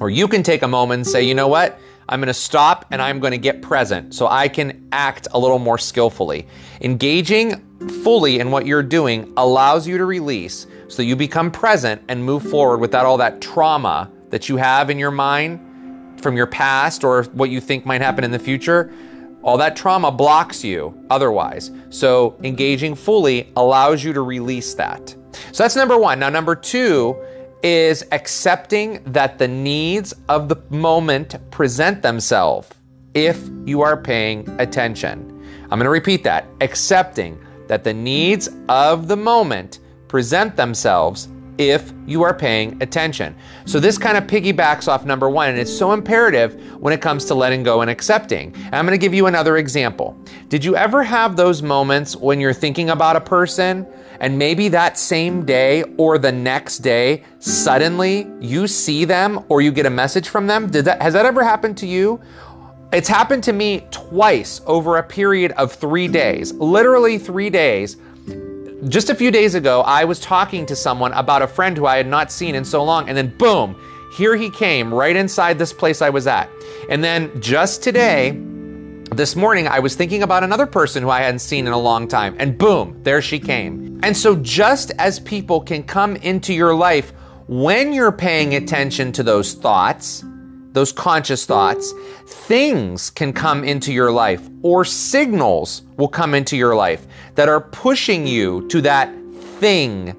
or 0.00 0.10
you 0.10 0.28
can 0.28 0.42
take 0.42 0.62
a 0.62 0.68
moment 0.68 1.00
and 1.00 1.06
say 1.06 1.22
you 1.22 1.34
know 1.34 1.48
what 1.48 1.78
I'm 2.08 2.20
going 2.20 2.28
to 2.28 2.34
stop 2.34 2.86
and 2.90 3.02
I'm 3.02 3.18
going 3.18 3.32
to 3.32 3.38
get 3.38 3.62
present 3.62 4.14
so 4.14 4.28
I 4.28 4.48
can 4.48 4.88
act 4.92 5.28
a 5.32 5.38
little 5.38 5.58
more 5.58 5.78
skillfully. 5.78 6.46
Engaging 6.80 7.62
fully 8.02 8.38
in 8.38 8.50
what 8.50 8.66
you're 8.66 8.82
doing 8.82 9.32
allows 9.36 9.86
you 9.86 9.98
to 9.98 10.04
release 10.04 10.66
so 10.88 11.02
you 11.02 11.16
become 11.16 11.50
present 11.50 12.00
and 12.08 12.24
move 12.24 12.42
forward 12.44 12.78
without 12.78 13.06
all 13.06 13.16
that 13.16 13.40
trauma 13.40 14.10
that 14.30 14.48
you 14.48 14.56
have 14.56 14.88
in 14.88 14.98
your 14.98 15.10
mind 15.10 16.20
from 16.20 16.36
your 16.36 16.46
past 16.46 17.04
or 17.04 17.24
what 17.24 17.50
you 17.50 17.60
think 17.60 17.84
might 17.84 18.00
happen 18.00 18.24
in 18.24 18.30
the 18.30 18.38
future. 18.38 18.92
All 19.42 19.56
that 19.58 19.76
trauma 19.76 20.10
blocks 20.10 20.64
you 20.64 20.96
otherwise. 21.10 21.70
So 21.90 22.36
engaging 22.42 22.94
fully 22.94 23.52
allows 23.56 24.02
you 24.02 24.12
to 24.12 24.22
release 24.22 24.74
that. 24.74 25.14
So 25.52 25.62
that's 25.62 25.76
number 25.76 25.98
one. 25.98 26.18
Now, 26.18 26.30
number 26.30 26.54
two 26.54 27.16
is 27.62 28.04
accepting 28.12 29.02
that 29.04 29.38
the 29.38 29.48
needs 29.48 30.14
of 30.28 30.48
the 30.48 30.56
moment 30.70 31.36
present 31.50 32.02
themselves 32.02 32.68
if 33.14 33.48
you 33.64 33.80
are 33.80 33.96
paying 33.96 34.48
attention. 34.60 35.32
I'm 35.64 35.78
going 35.78 35.84
to 35.84 35.90
repeat 35.90 36.22
that. 36.24 36.46
Accepting 36.60 37.38
that 37.66 37.82
the 37.82 37.94
needs 37.94 38.48
of 38.68 39.08
the 39.08 39.16
moment 39.16 39.80
present 40.08 40.56
themselves 40.56 41.28
if 41.58 41.92
you 42.06 42.22
are 42.22 42.34
paying 42.34 42.80
attention. 42.82 43.34
So 43.64 43.80
this 43.80 43.98
kind 43.98 44.16
of 44.16 44.24
piggybacks 44.24 44.88
off 44.88 45.04
number 45.04 45.28
one, 45.28 45.48
and 45.48 45.58
it's 45.58 45.76
so 45.76 45.92
imperative 45.92 46.80
when 46.80 46.92
it 46.92 47.00
comes 47.00 47.24
to 47.26 47.34
letting 47.34 47.62
go 47.62 47.80
and 47.80 47.90
accepting. 47.90 48.54
And 48.56 48.74
I'm 48.74 48.86
to 48.86 48.98
give 48.98 49.14
you 49.14 49.26
another 49.26 49.56
example. 49.56 50.16
Did 50.48 50.64
you 50.64 50.76
ever 50.76 51.02
have 51.02 51.36
those 51.36 51.62
moments 51.62 52.16
when 52.16 52.40
you're 52.40 52.52
thinking 52.52 52.90
about 52.90 53.16
a 53.16 53.20
person 53.20 53.86
and 54.20 54.38
maybe 54.38 54.68
that 54.68 54.98
same 54.98 55.44
day 55.44 55.82
or 55.98 56.18
the 56.18 56.32
next 56.32 56.78
day, 56.78 57.22
suddenly 57.38 58.26
you 58.40 58.66
see 58.66 59.04
them 59.04 59.44
or 59.48 59.60
you 59.60 59.70
get 59.72 59.86
a 59.86 59.90
message 59.90 60.28
from 60.28 60.46
them? 60.46 60.70
Did 60.70 60.86
that, 60.86 61.02
has 61.02 61.14
that 61.14 61.26
ever 61.26 61.42
happened 61.42 61.76
to 61.78 61.86
you? 61.86 62.20
It's 62.92 63.08
happened 63.08 63.42
to 63.44 63.52
me 63.52 63.86
twice 63.90 64.60
over 64.64 64.96
a 64.96 65.02
period 65.02 65.52
of 65.52 65.72
three 65.72 66.06
days, 66.06 66.52
literally 66.52 67.18
three 67.18 67.50
days. 67.50 67.96
Just 68.84 69.08
a 69.08 69.14
few 69.14 69.30
days 69.30 69.54
ago, 69.54 69.80
I 69.80 70.04
was 70.04 70.20
talking 70.20 70.66
to 70.66 70.76
someone 70.76 71.12
about 71.14 71.40
a 71.40 71.46
friend 71.46 71.78
who 71.78 71.86
I 71.86 71.96
had 71.96 72.06
not 72.06 72.30
seen 72.30 72.54
in 72.54 72.62
so 72.62 72.84
long, 72.84 73.08
and 73.08 73.16
then 73.16 73.34
boom, 73.38 73.74
here 74.14 74.36
he 74.36 74.50
came 74.50 74.92
right 74.92 75.16
inside 75.16 75.58
this 75.58 75.72
place 75.72 76.02
I 76.02 76.10
was 76.10 76.26
at. 76.26 76.50
And 76.90 77.02
then 77.02 77.40
just 77.40 77.82
today, 77.82 78.32
this 79.12 79.34
morning, 79.34 79.66
I 79.66 79.78
was 79.78 79.96
thinking 79.96 80.22
about 80.22 80.44
another 80.44 80.66
person 80.66 81.02
who 81.02 81.08
I 81.08 81.22
hadn't 81.22 81.38
seen 81.38 81.66
in 81.66 81.72
a 81.72 81.78
long 81.78 82.06
time, 82.06 82.36
and 82.38 82.58
boom, 82.58 83.00
there 83.02 83.22
she 83.22 83.40
came. 83.40 83.98
And 84.02 84.14
so, 84.14 84.36
just 84.36 84.92
as 84.98 85.20
people 85.20 85.62
can 85.62 85.82
come 85.82 86.16
into 86.16 86.52
your 86.52 86.74
life 86.74 87.14
when 87.48 87.94
you're 87.94 88.12
paying 88.12 88.56
attention 88.56 89.10
to 89.12 89.22
those 89.22 89.54
thoughts, 89.54 90.22
those 90.76 90.92
conscious 90.92 91.46
thoughts, 91.46 91.94
things 92.26 93.08
can 93.08 93.32
come 93.32 93.64
into 93.64 93.94
your 93.94 94.12
life 94.12 94.46
or 94.60 94.84
signals 94.84 95.80
will 95.96 96.06
come 96.06 96.34
into 96.34 96.54
your 96.54 96.76
life 96.76 97.06
that 97.34 97.48
are 97.48 97.62
pushing 97.62 98.26
you 98.26 98.68
to 98.68 98.82
that 98.82 99.10
thing 99.58 100.14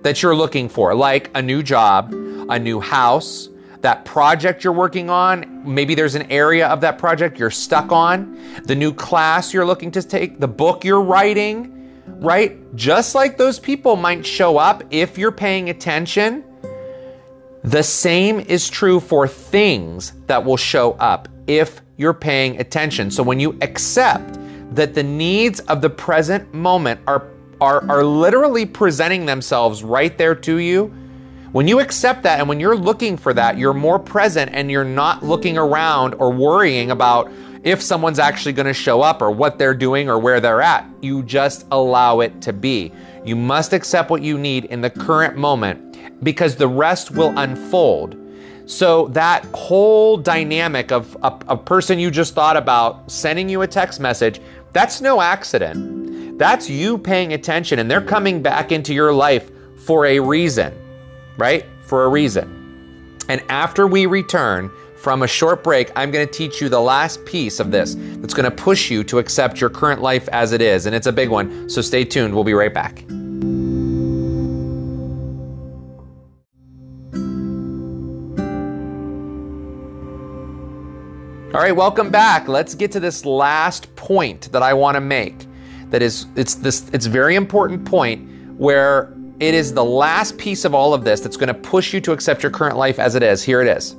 that 0.00 0.22
you're 0.22 0.34
looking 0.34 0.70
for, 0.70 0.94
like 0.94 1.30
a 1.34 1.42
new 1.42 1.62
job, 1.62 2.14
a 2.48 2.58
new 2.58 2.80
house, 2.80 3.50
that 3.82 4.06
project 4.06 4.64
you're 4.64 4.72
working 4.72 5.10
on. 5.10 5.62
Maybe 5.70 5.94
there's 5.94 6.14
an 6.14 6.30
area 6.30 6.66
of 6.66 6.80
that 6.80 6.96
project 6.96 7.38
you're 7.38 7.50
stuck 7.50 7.92
on, 7.92 8.38
the 8.64 8.74
new 8.74 8.94
class 8.94 9.52
you're 9.52 9.66
looking 9.66 9.90
to 9.90 10.02
take, 10.02 10.40
the 10.40 10.48
book 10.48 10.82
you're 10.82 11.02
writing, 11.02 11.92
right? 12.06 12.74
Just 12.74 13.14
like 13.14 13.36
those 13.36 13.58
people 13.58 13.96
might 13.96 14.24
show 14.24 14.56
up 14.56 14.82
if 14.90 15.18
you're 15.18 15.30
paying 15.30 15.68
attention. 15.68 16.42
The 17.64 17.82
same 17.82 18.40
is 18.40 18.70
true 18.70 19.00
for 19.00 19.28
things 19.28 20.14
that 20.26 20.42
will 20.42 20.56
show 20.56 20.92
up 20.92 21.28
if 21.46 21.82
you're 21.98 22.14
paying 22.14 22.58
attention. 22.58 23.10
So 23.10 23.22
when 23.22 23.38
you 23.38 23.58
accept 23.60 24.38
that 24.74 24.94
the 24.94 25.02
needs 25.02 25.60
of 25.60 25.82
the 25.82 25.90
present 25.90 26.54
moment 26.54 27.00
are, 27.06 27.28
are, 27.60 27.86
are 27.90 28.02
literally 28.02 28.64
presenting 28.64 29.26
themselves 29.26 29.84
right 29.84 30.16
there 30.16 30.34
to 30.36 30.56
you, 30.56 30.86
when 31.52 31.68
you 31.68 31.80
accept 31.80 32.22
that 32.22 32.38
and 32.38 32.48
when 32.48 32.60
you're 32.60 32.76
looking 32.76 33.18
for 33.18 33.34
that, 33.34 33.58
you're 33.58 33.74
more 33.74 33.98
present 33.98 34.52
and 34.54 34.70
you're 34.70 34.84
not 34.84 35.22
looking 35.22 35.58
around 35.58 36.14
or 36.14 36.32
worrying 36.32 36.92
about 36.92 37.30
if 37.62 37.82
someone's 37.82 38.18
actually 38.18 38.54
going 38.54 38.68
to 38.68 38.72
show 38.72 39.02
up 39.02 39.20
or 39.20 39.30
what 39.30 39.58
they're 39.58 39.74
doing 39.74 40.08
or 40.08 40.18
where 40.18 40.40
they're 40.40 40.62
at. 40.62 40.88
You 41.02 41.22
just 41.24 41.66
allow 41.72 42.20
it 42.20 42.40
to 42.42 42.54
be. 42.54 42.90
You 43.26 43.36
must 43.36 43.74
accept 43.74 44.08
what 44.08 44.22
you 44.22 44.38
need 44.38 44.66
in 44.66 44.80
the 44.80 44.88
current 44.88 45.36
moment 45.36 45.89
because 46.22 46.56
the 46.56 46.68
rest 46.68 47.10
will 47.10 47.36
unfold. 47.38 48.16
So, 48.66 49.08
that 49.08 49.44
whole 49.46 50.16
dynamic 50.16 50.92
of 50.92 51.16
a, 51.22 51.36
a 51.48 51.56
person 51.56 51.98
you 51.98 52.10
just 52.10 52.34
thought 52.34 52.56
about 52.56 53.10
sending 53.10 53.48
you 53.48 53.62
a 53.62 53.66
text 53.66 53.98
message, 53.98 54.40
that's 54.72 55.00
no 55.00 55.20
accident. 55.20 56.38
That's 56.38 56.70
you 56.70 56.96
paying 56.96 57.32
attention 57.32 57.80
and 57.80 57.90
they're 57.90 58.00
coming 58.00 58.42
back 58.42 58.70
into 58.70 58.94
your 58.94 59.12
life 59.12 59.50
for 59.84 60.06
a 60.06 60.20
reason 60.20 60.72
right? 61.40 61.64
For 61.82 62.04
a 62.04 62.08
reason. 62.08 63.16
And 63.28 63.42
after 63.48 63.86
we 63.86 64.06
return 64.06 64.70
from 64.96 65.22
a 65.22 65.26
short 65.26 65.64
break, 65.64 65.90
I'm 65.96 66.10
going 66.10 66.26
to 66.26 66.32
teach 66.32 66.60
you 66.60 66.68
the 66.68 66.80
last 66.80 67.24
piece 67.24 67.58
of 67.58 67.70
this 67.70 67.96
that's 67.98 68.34
going 68.34 68.48
to 68.48 68.56
push 68.56 68.90
you 68.90 69.02
to 69.04 69.18
accept 69.18 69.60
your 69.60 69.70
current 69.70 70.02
life 70.02 70.28
as 70.28 70.52
it 70.52 70.60
is. 70.60 70.86
And 70.86 70.94
it's 70.94 71.06
a 71.06 71.12
big 71.12 71.30
one. 71.30 71.68
So 71.68 71.80
stay 71.80 72.04
tuned. 72.04 72.34
We'll 72.34 72.44
be 72.44 72.54
right 72.54 72.72
back. 72.72 73.04
All 81.52 81.60
right, 81.60 81.74
welcome 81.74 82.10
back. 82.10 82.46
Let's 82.46 82.76
get 82.76 82.92
to 82.92 83.00
this 83.00 83.24
last 83.24 83.92
point 83.96 84.52
that 84.52 84.62
I 84.62 84.72
want 84.72 84.94
to 84.94 85.00
make. 85.00 85.46
That 85.88 86.00
is 86.00 86.26
it's 86.36 86.54
this 86.54 86.88
it's 86.90 87.06
very 87.06 87.34
important 87.34 87.84
point 87.84 88.30
where 88.56 89.12
it 89.40 89.52
is 89.52 89.74
the 89.74 89.84
last 89.84 90.38
piece 90.38 90.64
of 90.64 90.76
all 90.76 90.94
of 90.94 91.02
this 91.02 91.18
that's 91.18 91.36
going 91.36 91.48
to 91.48 91.54
push 91.54 91.92
you 91.92 92.00
to 92.02 92.12
accept 92.12 92.44
your 92.44 92.52
current 92.52 92.76
life 92.76 93.00
as 93.00 93.16
it 93.16 93.24
is. 93.24 93.42
Here 93.42 93.60
it 93.60 93.66
is. 93.66 93.96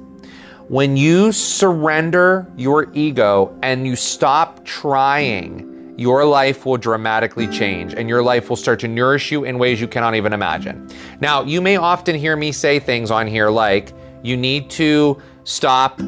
When 0.70 0.96
you 0.96 1.34
surrender 1.34 2.50
your 2.56 2.90
ego 2.94 3.54
and 3.62 3.86
you 3.86 3.98
stop 3.98 4.64
trying, 4.64 5.94
your 5.98 6.24
life 6.24 6.66
will 6.66 6.78
dramatically 6.78 7.50
change 7.50 7.94
and 7.96 8.08
your 8.08 8.24
life 8.24 8.50
will 8.50 8.56
start 8.56 8.80
to 8.80 8.88
nourish 8.88 9.30
you 9.30 9.44
in 9.44 9.60
ways 9.60 9.82
you 9.82 9.90
cannot 9.90 10.16
even 10.16 10.32
imagine. 10.32 10.90
Now, 11.20 11.44
you 11.44 11.60
may 11.60 11.76
often 11.76 12.16
hear 12.16 12.38
me 12.38 12.54
say 12.54 12.80
things 12.80 13.12
on 13.12 13.28
here 13.28 13.50
like, 13.50 13.92
you 14.24 14.38
need 14.38 14.70
to 14.70 15.22
stop 15.44 16.00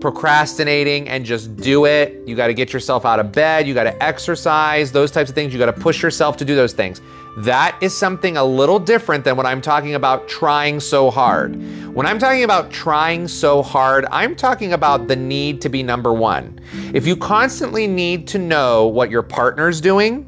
procrastinating 0.00 1.08
and 1.08 1.24
just 1.24 1.56
do 1.56 1.84
it. 1.84 2.20
You 2.26 2.34
got 2.34 2.46
to 2.46 2.54
get 2.54 2.72
yourself 2.72 3.04
out 3.04 3.20
of 3.20 3.32
bed. 3.32 3.66
You 3.66 3.74
got 3.74 3.84
to 3.84 4.02
exercise, 4.02 4.90
those 4.92 5.10
types 5.10 5.28
of 5.28 5.34
things. 5.34 5.52
You 5.52 5.58
got 5.58 5.74
to 5.74 5.80
push 5.80 6.02
yourself 6.02 6.36
to 6.38 6.44
do 6.44 6.54
those 6.54 6.72
things. 6.72 7.00
That 7.38 7.78
is 7.80 7.96
something 7.96 8.36
a 8.36 8.44
little 8.44 8.78
different 8.78 9.24
than 9.24 9.36
what 9.36 9.46
I'm 9.46 9.60
talking 9.60 9.94
about 9.94 10.28
trying 10.28 10.80
so 10.80 11.10
hard. 11.10 11.54
When 11.94 12.06
I'm 12.06 12.18
talking 12.18 12.44
about 12.44 12.70
trying 12.70 13.28
so 13.28 13.62
hard, 13.62 14.06
I'm 14.10 14.34
talking 14.34 14.72
about 14.72 15.06
the 15.06 15.16
need 15.16 15.60
to 15.60 15.68
be 15.68 15.82
number 15.82 16.12
one. 16.12 16.60
If 16.92 17.06
you 17.06 17.16
constantly 17.16 17.86
need 17.86 18.26
to 18.28 18.38
know 18.38 18.86
what 18.86 19.10
your 19.10 19.22
partner's 19.22 19.80
doing, 19.80 20.26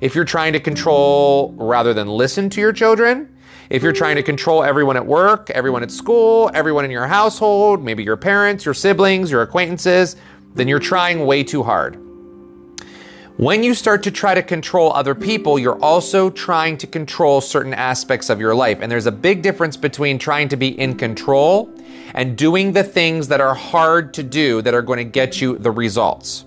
if 0.00 0.14
you're 0.14 0.24
trying 0.24 0.52
to 0.54 0.60
control 0.60 1.54
rather 1.56 1.94
than 1.94 2.08
listen 2.08 2.50
to 2.50 2.60
your 2.60 2.72
children, 2.72 3.31
if 3.72 3.82
you're 3.82 3.94
trying 3.94 4.16
to 4.16 4.22
control 4.22 4.62
everyone 4.62 4.98
at 4.98 5.06
work, 5.06 5.48
everyone 5.48 5.82
at 5.82 5.90
school, 5.90 6.50
everyone 6.52 6.84
in 6.84 6.90
your 6.90 7.06
household, 7.06 7.82
maybe 7.82 8.04
your 8.04 8.18
parents, 8.18 8.66
your 8.66 8.74
siblings, 8.74 9.30
your 9.30 9.40
acquaintances, 9.40 10.16
then 10.54 10.68
you're 10.68 10.78
trying 10.78 11.24
way 11.24 11.42
too 11.42 11.62
hard. 11.62 11.96
When 13.38 13.62
you 13.62 13.72
start 13.72 14.02
to 14.02 14.10
try 14.10 14.34
to 14.34 14.42
control 14.42 14.92
other 14.92 15.14
people, 15.14 15.58
you're 15.58 15.82
also 15.82 16.28
trying 16.28 16.76
to 16.76 16.86
control 16.86 17.40
certain 17.40 17.72
aspects 17.72 18.28
of 18.28 18.38
your 18.38 18.54
life. 18.54 18.80
And 18.82 18.92
there's 18.92 19.06
a 19.06 19.12
big 19.12 19.40
difference 19.40 19.78
between 19.78 20.18
trying 20.18 20.50
to 20.50 20.56
be 20.58 20.78
in 20.78 20.98
control 20.98 21.74
and 22.12 22.36
doing 22.36 22.72
the 22.72 22.84
things 22.84 23.26
that 23.28 23.40
are 23.40 23.54
hard 23.54 24.12
to 24.12 24.22
do 24.22 24.60
that 24.60 24.74
are 24.74 24.82
going 24.82 24.98
to 24.98 25.04
get 25.04 25.40
you 25.40 25.56
the 25.56 25.70
results. 25.70 26.44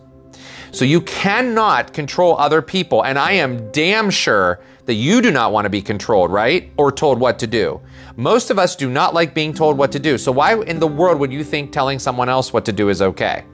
So 0.71 0.85
you 0.85 1.01
cannot 1.01 1.91
control 1.91 2.37
other 2.37 2.61
people. 2.61 3.03
And 3.03 3.17
I 3.17 3.31
am 3.31 3.71
damn 3.71 4.11
sure 4.11 4.59
that 4.85 4.93
you 4.93 5.21
do 5.21 5.31
not 5.31 5.51
want 5.51 5.65
to 5.65 5.69
be 5.69 5.81
controlled, 5.81 6.31
right? 6.31 6.71
Or 6.77 6.91
told 6.91 7.19
what 7.19 7.39
to 7.39 7.47
do. 7.47 7.81
Most 8.15 8.49
of 8.49 8.59
us 8.59 8.75
do 8.75 8.89
not 8.89 9.13
like 9.13 9.33
being 9.33 9.53
told 9.53 9.77
what 9.77 9.91
to 9.91 9.99
do. 9.99 10.17
So 10.17 10.31
why 10.31 10.61
in 10.61 10.79
the 10.79 10.87
world 10.87 11.19
would 11.19 11.33
you 11.33 11.43
think 11.43 11.71
telling 11.71 11.99
someone 11.99 12.29
else 12.29 12.53
what 12.53 12.65
to 12.65 12.71
do 12.71 12.89
is 12.89 13.01
okay? 13.01 13.45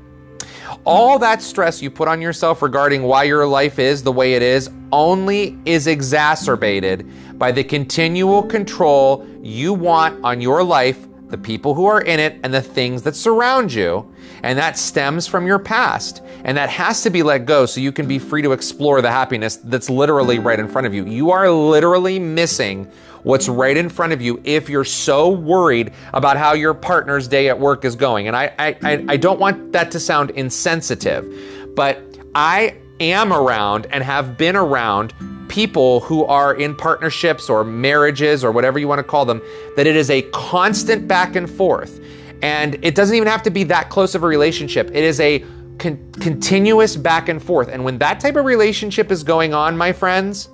All 0.83 1.19
that 1.19 1.41
stress 1.41 1.81
you 1.81 1.91
put 1.91 2.07
on 2.07 2.21
yourself 2.21 2.61
regarding 2.61 3.03
why 3.03 3.23
your 3.23 3.45
life 3.45 3.77
is 3.79 4.01
the 4.01 4.11
way 4.11 4.33
it 4.33 4.41
is 4.41 4.69
only 4.91 5.57
is 5.65 5.87
exacerbated 5.87 7.07
by 7.37 7.51
the 7.51 7.63
continual 7.63 8.43
control 8.43 9.25
you 9.41 9.73
want 9.73 10.23
on 10.23 10.41
your 10.41 10.63
life 10.63 11.07
the 11.31 11.37
people 11.37 11.73
who 11.73 11.85
are 11.85 12.01
in 12.01 12.19
it, 12.19 12.39
and 12.43 12.53
the 12.53 12.61
things 12.61 13.01
that 13.03 13.15
surround 13.15 13.73
you. 13.73 14.13
And 14.43 14.57
that 14.57 14.77
stems 14.77 15.27
from 15.27 15.45
your 15.45 15.59
past. 15.59 16.21
And 16.43 16.57
that 16.57 16.69
has 16.69 17.03
to 17.03 17.09
be 17.09 17.23
let 17.23 17.45
go 17.45 17.65
so 17.65 17.79
you 17.79 17.91
can 17.91 18.07
be 18.07 18.19
free 18.19 18.41
to 18.41 18.51
explore 18.53 19.01
the 19.01 19.11
happiness 19.11 19.57
that's 19.57 19.89
literally 19.89 20.39
right 20.39 20.59
in 20.59 20.67
front 20.67 20.87
of 20.87 20.93
you. 20.93 21.05
You 21.05 21.31
are 21.31 21.49
literally 21.49 22.19
missing 22.19 22.91
what's 23.23 23.47
right 23.47 23.77
in 23.77 23.87
front 23.87 24.13
of 24.13 24.21
you 24.21 24.41
if 24.43 24.67
you're 24.67 24.83
so 24.83 25.29
worried 25.29 25.93
about 26.13 26.37
how 26.37 26.53
your 26.53 26.73
partner's 26.73 27.27
day 27.27 27.49
at 27.49 27.59
work 27.59 27.85
is 27.85 27.95
going. 27.95 28.27
And 28.27 28.35
I, 28.35 28.53
I, 28.57 29.05
I 29.07 29.17
don't 29.17 29.39
want 29.39 29.73
that 29.73 29.91
to 29.91 29.99
sound 29.99 30.31
insensitive, 30.31 31.75
but 31.75 32.01
I 32.33 32.77
am 32.99 33.31
around 33.31 33.87
and 33.91 34.03
have 34.03 34.37
been 34.37 34.55
around 34.55 35.13
people 35.51 35.99
who 35.99 36.23
are 36.25 36.55
in 36.55 36.73
partnerships 36.73 37.49
or 37.49 37.65
marriages 37.65 38.41
or 38.41 38.53
whatever 38.53 38.79
you 38.79 38.87
want 38.87 38.99
to 38.99 39.03
call 39.03 39.25
them, 39.25 39.41
that 39.75 39.85
it 39.85 39.97
is 39.97 40.09
a 40.09 40.21
constant 40.31 41.09
back 41.09 41.35
and 41.35 41.49
forth. 41.49 41.99
And 42.41 42.77
it 42.81 42.95
doesn't 42.95 43.15
even 43.15 43.27
have 43.27 43.43
to 43.43 43.51
be 43.51 43.65
that 43.65 43.89
close 43.89 44.15
of 44.15 44.23
a 44.23 44.27
relationship. 44.27 44.87
It 44.87 45.03
is 45.03 45.19
a 45.19 45.43
con- 45.77 46.11
continuous 46.13 46.95
back 46.95 47.27
and 47.27 47.43
forth. 47.43 47.67
And 47.67 47.83
when 47.83 47.97
that 47.97 48.21
type 48.21 48.37
of 48.37 48.45
relationship 48.45 49.11
is 49.11 49.23
going 49.23 49.53
on, 49.53 49.77
my 49.77 49.91
friends, 49.91 50.47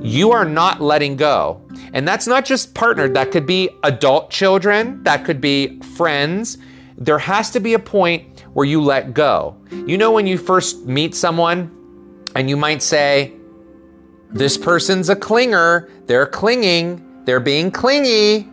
you 0.00 0.32
are 0.32 0.46
not 0.46 0.80
letting 0.80 1.16
go. 1.16 1.60
And 1.92 2.08
that's 2.08 2.26
not 2.26 2.46
just 2.46 2.74
partnered, 2.74 3.12
that 3.14 3.30
could 3.30 3.44
be 3.44 3.68
adult 3.82 4.30
children, 4.30 5.02
that 5.02 5.26
could 5.26 5.40
be 5.40 5.80
friends. 5.80 6.56
There 6.96 7.18
has 7.18 7.50
to 7.50 7.60
be 7.60 7.74
a 7.74 7.78
point 7.78 8.40
where 8.54 8.64
you 8.64 8.80
let 8.80 9.12
go. 9.12 9.54
You 9.86 9.98
know, 9.98 10.12
when 10.12 10.26
you 10.26 10.38
first 10.38 10.86
meet 10.86 11.14
someone 11.14 11.70
and 12.34 12.48
you 12.48 12.56
might 12.56 12.82
say, 12.82 13.34
this 14.34 14.58
person's 14.58 15.08
a 15.08 15.14
clinger. 15.14 15.88
They're 16.06 16.26
clinging. 16.26 17.24
They're 17.24 17.38
being 17.38 17.70
clingy. 17.70 18.48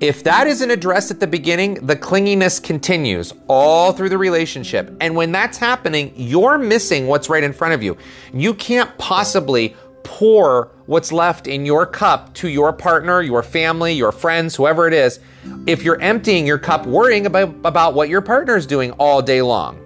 If 0.00 0.24
that 0.24 0.46
isn't 0.46 0.70
addressed 0.70 1.10
at 1.10 1.20
the 1.20 1.26
beginning, 1.26 1.74
the 1.86 1.94
clinginess 1.94 2.62
continues 2.62 3.34
all 3.46 3.92
through 3.92 4.08
the 4.08 4.16
relationship. 4.16 4.96
And 5.02 5.14
when 5.14 5.32
that's 5.32 5.58
happening, 5.58 6.14
you're 6.16 6.56
missing 6.56 7.06
what's 7.06 7.28
right 7.28 7.44
in 7.44 7.52
front 7.52 7.74
of 7.74 7.82
you. 7.82 7.98
You 8.32 8.54
can't 8.54 8.90
possibly 8.96 9.76
pour 10.02 10.72
what's 10.86 11.12
left 11.12 11.46
in 11.46 11.66
your 11.66 11.84
cup 11.84 12.32
to 12.34 12.48
your 12.48 12.72
partner, 12.72 13.20
your 13.20 13.42
family, 13.42 13.92
your 13.92 14.12
friends, 14.12 14.56
whoever 14.56 14.88
it 14.88 14.94
is, 14.94 15.20
if 15.66 15.82
you're 15.82 16.00
emptying 16.00 16.46
your 16.46 16.58
cup 16.58 16.86
worrying 16.86 17.26
about, 17.26 17.54
about 17.64 17.92
what 17.92 18.08
your 18.08 18.22
partner 18.22 18.56
is 18.56 18.66
doing 18.66 18.92
all 18.92 19.20
day 19.20 19.42
long. 19.42 19.78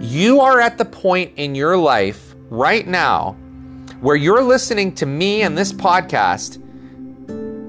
You 0.00 0.40
are 0.40 0.58
at 0.58 0.78
the 0.78 0.86
point 0.86 1.34
in 1.36 1.54
your 1.54 1.76
life 1.76 2.34
right 2.48 2.86
now 2.86 3.36
where 4.00 4.16
you're 4.16 4.42
listening 4.42 4.94
to 4.96 5.06
me 5.06 5.42
and 5.42 5.56
this 5.56 5.72
podcast 5.72 6.62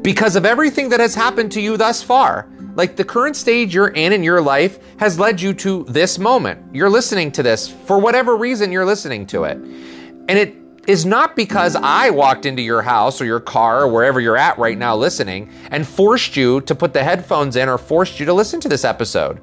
because 0.03 0.35
of 0.35 0.45
everything 0.45 0.89
that 0.89 0.99
has 0.99 1.15
happened 1.15 1.51
to 1.51 1.61
you 1.61 1.77
thus 1.77 2.01
far. 2.01 2.47
Like 2.75 2.95
the 2.95 3.03
current 3.03 3.35
stage 3.35 3.73
you're 3.73 3.87
in 3.87 4.13
in 4.13 4.23
your 4.23 4.39
life 4.39 4.79
has 4.99 5.19
led 5.19 5.41
you 5.41 5.53
to 5.55 5.83
this 5.85 6.19
moment. 6.19 6.75
You're 6.75 6.89
listening 6.89 7.31
to 7.33 7.43
this 7.43 7.67
for 7.67 7.97
whatever 7.99 8.37
reason 8.37 8.71
you're 8.71 8.85
listening 8.85 9.25
to 9.27 9.45
it. 9.45 9.57
And 9.57 10.31
it 10.31 10.55
is 10.87 11.05
not 11.05 11.35
because 11.35 11.75
I 11.75 12.11
walked 12.11 12.45
into 12.45 12.61
your 12.61 12.81
house 12.81 13.19
or 13.19 13.25
your 13.25 13.39
car 13.39 13.81
or 13.81 13.87
wherever 13.87 14.21
you're 14.21 14.37
at 14.37 14.57
right 14.57 14.77
now 14.77 14.95
listening 14.95 15.51
and 15.71 15.85
forced 15.85 16.37
you 16.37 16.61
to 16.61 16.75
put 16.75 16.93
the 16.93 17.03
headphones 17.03 17.55
in 17.55 17.67
or 17.67 17.77
forced 17.77 18.19
you 18.19 18.25
to 18.27 18.33
listen 18.33 18.61
to 18.61 18.69
this 18.69 18.85
episode. 18.85 19.41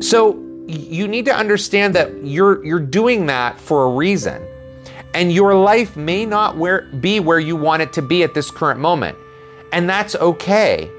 So 0.00 0.38
you 0.66 1.08
need 1.08 1.24
to 1.26 1.34
understand 1.34 1.94
that 1.94 2.24
you're 2.24 2.64
you're 2.64 2.78
doing 2.78 3.26
that 3.26 3.58
for 3.58 3.84
a 3.84 3.90
reason 3.90 4.46
and 5.14 5.32
your 5.32 5.54
life 5.54 5.96
may 5.96 6.26
not 6.26 6.56
where, 6.56 6.82
be 7.00 7.20
where 7.20 7.40
you 7.40 7.56
want 7.56 7.82
it 7.82 7.92
to 7.94 8.02
be 8.02 8.22
at 8.22 8.34
this 8.34 8.50
current 8.50 8.80
moment. 8.80 9.16
And 9.72 9.88
that's 9.88 10.14
okay. 10.16 10.90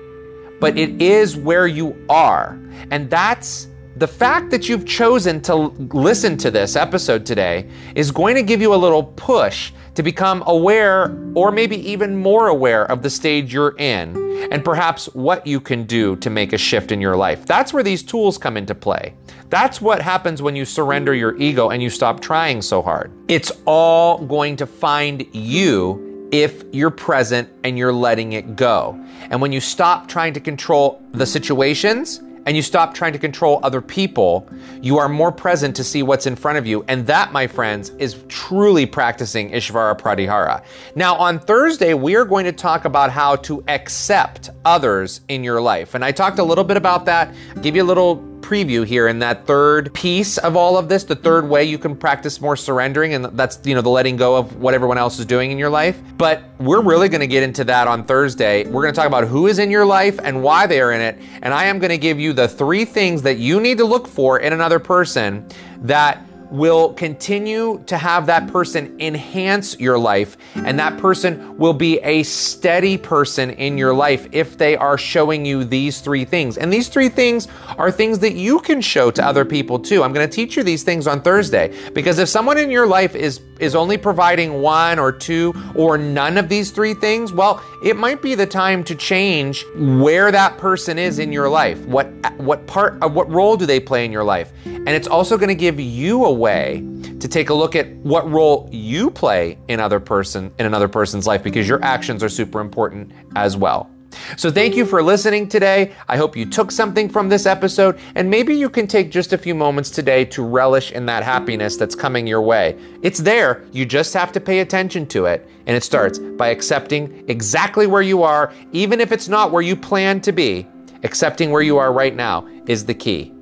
But 0.60 0.78
it 0.78 1.02
is 1.02 1.38
where 1.38 1.68
you 1.68 1.96
are. 2.10 2.60
And 2.92 3.10
that's 3.10 3.68
the 3.96 4.08
fact 4.08 4.52
that 4.52 4.70
you've 4.70 4.86
chosen 4.86 5.42
to 5.42 5.56
listen 5.56 6.38
to 6.38 6.52
this 6.52 6.76
episode 6.76 7.26
today 7.26 7.70
is 7.96 8.12
going 8.12 8.36
to 8.36 8.44
give 8.44 8.62
you 8.62 8.74
a 8.74 8.78
little 8.78 9.04
push 9.04 9.72
to 9.96 10.04
become 10.04 10.44
aware 10.48 11.18
or 11.36 11.52
maybe 11.52 11.78
even 11.90 12.16
more 12.16 12.48
aware 12.48 12.86
of 12.86 13.02
the 13.02 13.10
stage 13.10 13.54
you're 13.54 13.78
in 13.78 14.30
and 14.52 14.64
perhaps 14.64 15.06
what 15.08 15.46
you 15.46 15.60
can 15.60 15.84
do 15.84 16.16
to 16.18 16.30
make 16.30 16.54
a 16.54 16.58
shift 16.58 16.92
in 16.92 17.02
your 17.02 17.16
life. 17.16 17.46
That's 17.46 17.74
where 17.74 17.84
these 17.84 18.04
tools 18.04 18.38
come 18.38 18.58
into 18.58 18.76
play. 18.76 19.14
That's 19.50 19.82
what 19.82 20.02
happens 20.02 20.42
when 20.42 20.56
you 20.56 20.66
surrender 20.66 21.14
your 21.14 21.36
ego 21.38 21.70
and 21.70 21.82
you 21.82 21.90
stop 21.90 22.20
trying 22.20 22.62
so 22.62 22.82
hard. 22.82 23.12
It's 23.28 23.52
all 23.66 24.20
going 24.26 24.56
to 24.58 24.68
find 24.68 25.26
you 25.34 26.30
if 26.32 26.64
you're 26.72 26.92
present 26.92 27.50
and 27.64 27.78
you're 27.78 27.94
letting 27.94 28.34
it 28.34 28.56
go. 28.56 29.04
And 29.32 29.42
when 29.42 29.52
you 29.52 29.60
stop 29.60 30.08
trying 30.08 30.34
to 30.34 30.40
control 30.40 31.02
the 31.12 31.26
situations, 31.26 32.22
and 32.46 32.56
you 32.56 32.62
stop 32.62 32.94
trying 32.94 33.14
to 33.14 33.20
control 33.20 33.60
other 33.64 33.82
people, 33.82 34.50
you 34.82 34.98
are 34.98 35.10
more 35.10 35.32
present 35.32 35.76
to 35.76 35.84
see 35.84 36.04
what's 36.04 36.26
in 36.26 36.36
front 36.36 36.58
of 36.58 36.66
you. 36.66 36.84
And 36.88 37.06
that, 37.08 37.32
my 37.32 37.48
friends, 37.48 37.90
is 37.92 38.24
truly 38.28 38.86
practicing 38.86 39.52
Ishvara 39.52 40.00
Pratihara. 40.00 40.64
Now, 40.96 41.16
on 41.16 41.40
Thursday, 41.40 41.94
we 41.94 42.16
are 42.16 42.26
going 42.26 42.46
to 42.46 42.52
talk 42.52 42.86
about 42.86 43.12
how 43.12 43.36
to 43.38 43.64
accept 43.68 44.50
others 44.66 45.22
in 45.28 45.44
your 45.44 45.62
life. 45.62 45.96
And 45.96 46.04
I 46.04 46.12
talked 46.12 46.40
a 46.40 46.44
little 46.44 46.64
bit 46.64 46.78
about 46.78 47.06
that, 47.06 47.34
give 47.62 47.76
you 47.76 47.84
a 47.84 47.86
little 47.86 48.16
preview 48.50 48.84
here 48.84 49.08
in 49.08 49.20
that 49.20 49.46
third 49.46 49.94
piece 49.94 50.40
of 50.40 50.56
all 50.56 50.76
of 50.76 50.90
this, 50.90 51.04
the 51.04 51.16
third 51.16 51.48
way 51.48 51.64
you 51.64 51.78
can 51.78 51.96
practice 51.96 52.42
more 52.42 52.56
surrendering, 52.56 53.14
and 53.14 53.26
that's, 53.26 53.60
you 53.64 53.76
know, 53.76 53.82
the 53.82 53.90
letting 53.90 54.18
go 54.18 54.36
of 54.36 54.56
what 54.56 54.74
everyone 54.74 54.98
else 54.98 55.20
is 55.20 55.26
doing 55.28 55.52
in 55.52 55.60
your 55.60 55.70
life. 55.70 56.02
But 56.18 56.42
we're 56.58 56.82
really 56.82 57.10
going 57.10 57.22
to 57.22 57.28
get 57.28 57.44
into 57.44 57.64
that 57.66 57.88
on 57.88 58.06
Thursday. 58.06 58.66
We're 58.66 58.82
going 58.82 58.94
to 58.94 58.96
talk 58.96 59.06
about 59.06 59.26
who 59.26 59.46
is 59.46 59.60
in 59.60 59.70
your 59.70 59.86
life 59.86 60.20
and 60.24 60.42
why 60.42 60.66
they 60.66 60.82
are 60.82 60.92
in 60.92 61.02
it. 61.02 61.20
And 61.44 61.54
I 61.54 61.66
am 61.66 61.78
going 61.78 61.92
to 61.92 61.98
give 62.00 62.20
you 62.20 62.34
the 62.34 62.48
three 62.48 62.86
things 62.86 63.22
that 63.22 63.38
you 63.38 63.60
need 63.60 63.78
to 63.78 63.86
look 63.86 64.08
for 64.08 64.40
in 64.40 64.52
another 64.52 64.80
person 64.80 65.48
that 65.82 66.26
will 66.52 66.94
continue 66.94 67.84
to 67.86 67.98
have 67.98 68.26
that 68.26 68.48
person 68.48 68.96
enhance 69.00 69.80
your 69.80 69.98
life, 69.98 70.38
and 70.56 70.80
that 70.80 70.98
person 70.98 71.58
will 71.58 71.74
be 71.74 72.00
a 72.00 72.24
steady 72.24 72.98
person 72.98 73.52
in 73.52 73.78
your 73.78 73.94
life 73.94 74.28
if 74.32 74.58
they 74.58 74.76
are 74.76 74.98
showing 74.98 75.46
you 75.46 75.64
these 75.64 76.02
three 76.02 76.26
things. 76.26 76.58
And 76.58 76.72
these 76.72 76.88
three 76.88 77.10
things 77.10 77.48
are 77.78 77.92
things 77.92 78.20
that 78.20 78.34
you 78.34 78.60
can 78.60 78.82
show 78.82 79.12
to 79.12 79.26
other 79.26 79.46
people 79.46 79.80
too. 79.80 80.04
I'm 80.04 80.14
going 80.14 80.28
to 80.28 80.34
teach 80.34 80.56
you 80.56 80.64
these 80.64 80.84
things 80.84 81.08
on 81.08 81.22
Thursday 81.22 81.74
because 81.94 82.20
if 82.20 82.30
someone 82.30 82.58
in 82.58 82.72
your 82.72 82.88
life 82.88 83.16
is 83.16 83.42
is 83.60 83.76
only 83.76 83.98
providing 83.98 84.62
one 84.62 85.00
or 85.00 85.12
two 85.12 85.54
or 85.76 85.98
none 85.98 86.38
of 86.38 86.48
these 86.48 86.72
three 86.72 86.94
things, 86.94 87.34
well, 87.34 87.62
it 87.84 87.98
might 87.98 88.22
be 88.22 88.34
the 88.34 88.46
time 88.46 88.84
to 88.86 88.96
change 88.96 89.66
where 89.76 90.32
that 90.32 90.58
person 90.58 90.98
is 90.98 91.20
in 91.20 91.32
your 91.32 91.50
life. 91.50 91.80
What 91.86 92.08
what 92.38 92.66
part 92.68 92.98
uh, 93.02 93.10
what 93.10 93.30
role 93.30 93.58
do 93.58 93.66
they 93.66 93.80
play 93.80 94.06
in 94.06 94.12
your 94.12 94.24
life? 94.24 94.52
And 94.88 94.90
it's 94.90 95.08
also 95.08 95.38
going 95.38 95.50
to 95.50 95.56
give 95.56 95.80
you 95.80 96.26
a 96.26 96.32
way 96.32 96.84
to 97.20 97.28
take 97.28 97.50
a 97.50 97.54
look 97.54 97.76
at 97.76 97.90
what 97.98 98.30
role 98.30 98.70
you 98.72 99.12
play 99.12 99.58
in 99.68 99.80
other 99.80 100.00
person 100.00 100.52
in 100.58 100.66
another 100.66 100.88
person's 100.88 101.28
life 101.28 101.44
because 101.44 101.68
your 101.68 101.84
actions 101.84 102.24
are 102.24 102.30
super 102.30 102.60
important 102.60 103.12
as 103.36 103.58
well. 103.58 103.90
So 104.38 104.50
thank 104.50 104.76
you 104.76 104.86
for 104.86 105.04
listening 105.04 105.48
today. 105.48 105.94
I 106.08 106.18
hope 106.18 106.36
you 106.36 106.46
took 106.46 106.72
something 106.72 107.10
from 107.10 107.30
this 107.30 107.46
episode 107.46 108.00
and 108.16 108.30
maybe 108.30 108.56
you 108.56 108.70
can 108.70 108.88
take 108.88 109.12
just 109.12 109.34
a 109.34 109.38
few 109.38 109.54
moments 109.54 109.90
today 109.90 110.26
to 110.26 110.44
relish 110.44 110.92
in 110.92 111.06
that 111.06 111.24
happiness 111.24 111.78
that's 111.78 111.96
coming 111.96 112.26
your 112.26 112.42
way. 112.42 112.78
It's 113.02 113.20
there. 113.20 113.64
You 113.72 113.86
just 113.86 114.14
have 114.14 114.32
to 114.34 114.40
pay 114.40 114.60
attention 114.60 115.06
to 115.08 115.26
it. 115.26 115.48
And 115.68 115.76
it 115.76 115.84
starts 115.84 116.20
by 116.20 116.48
accepting 116.48 117.24
exactly 117.28 117.86
where 117.86 118.02
you 118.02 118.24
are, 118.24 118.54
even 118.72 119.00
if 119.00 119.12
it's 119.12 119.28
not 119.28 119.52
where 119.52 119.62
you 119.62 119.76
plan 119.76 120.22
to 120.22 120.32
be. 120.32 120.68
Accepting 121.04 121.52
where 121.52 121.62
you 121.62 121.78
are 121.78 121.94
right 121.94 122.16
now 122.16 122.48
is 122.66 122.86
the 122.86 122.94
key. 122.94 123.34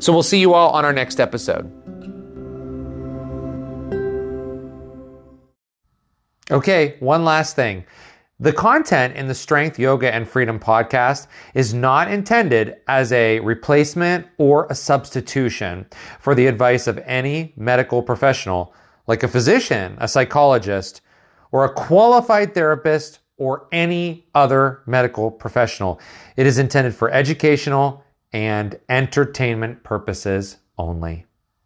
So 0.00 0.12
we'll 0.12 0.22
see 0.22 0.40
you 0.40 0.54
all 0.54 0.70
on 0.70 0.84
our 0.84 0.92
next 0.92 1.20
episode. 1.20 1.70
Okay, 6.50 6.96
one 7.00 7.24
last 7.24 7.56
thing. 7.56 7.84
The 8.40 8.52
content 8.52 9.16
in 9.16 9.28
the 9.28 9.34
Strength, 9.34 9.78
Yoga, 9.78 10.12
and 10.12 10.28
Freedom 10.28 10.58
podcast 10.58 11.28
is 11.54 11.72
not 11.72 12.10
intended 12.10 12.76
as 12.86 13.12
a 13.12 13.40
replacement 13.40 14.26
or 14.38 14.66
a 14.68 14.74
substitution 14.74 15.86
for 16.20 16.34
the 16.34 16.46
advice 16.46 16.86
of 16.86 16.98
any 17.06 17.54
medical 17.56 18.02
professional, 18.02 18.74
like 19.06 19.22
a 19.22 19.28
physician, 19.28 19.96
a 19.98 20.08
psychologist, 20.08 21.00
or 21.50 21.64
a 21.64 21.72
qualified 21.72 22.52
therapist, 22.52 23.20
or 23.36 23.66
any 23.72 24.26
other 24.34 24.82
medical 24.86 25.30
professional. 25.30 25.98
It 26.36 26.46
is 26.46 26.58
intended 26.58 26.94
for 26.94 27.10
educational 27.10 28.03
and 28.34 28.80
entertainment 28.88 29.84
purposes 29.84 30.58
only. 30.76 31.24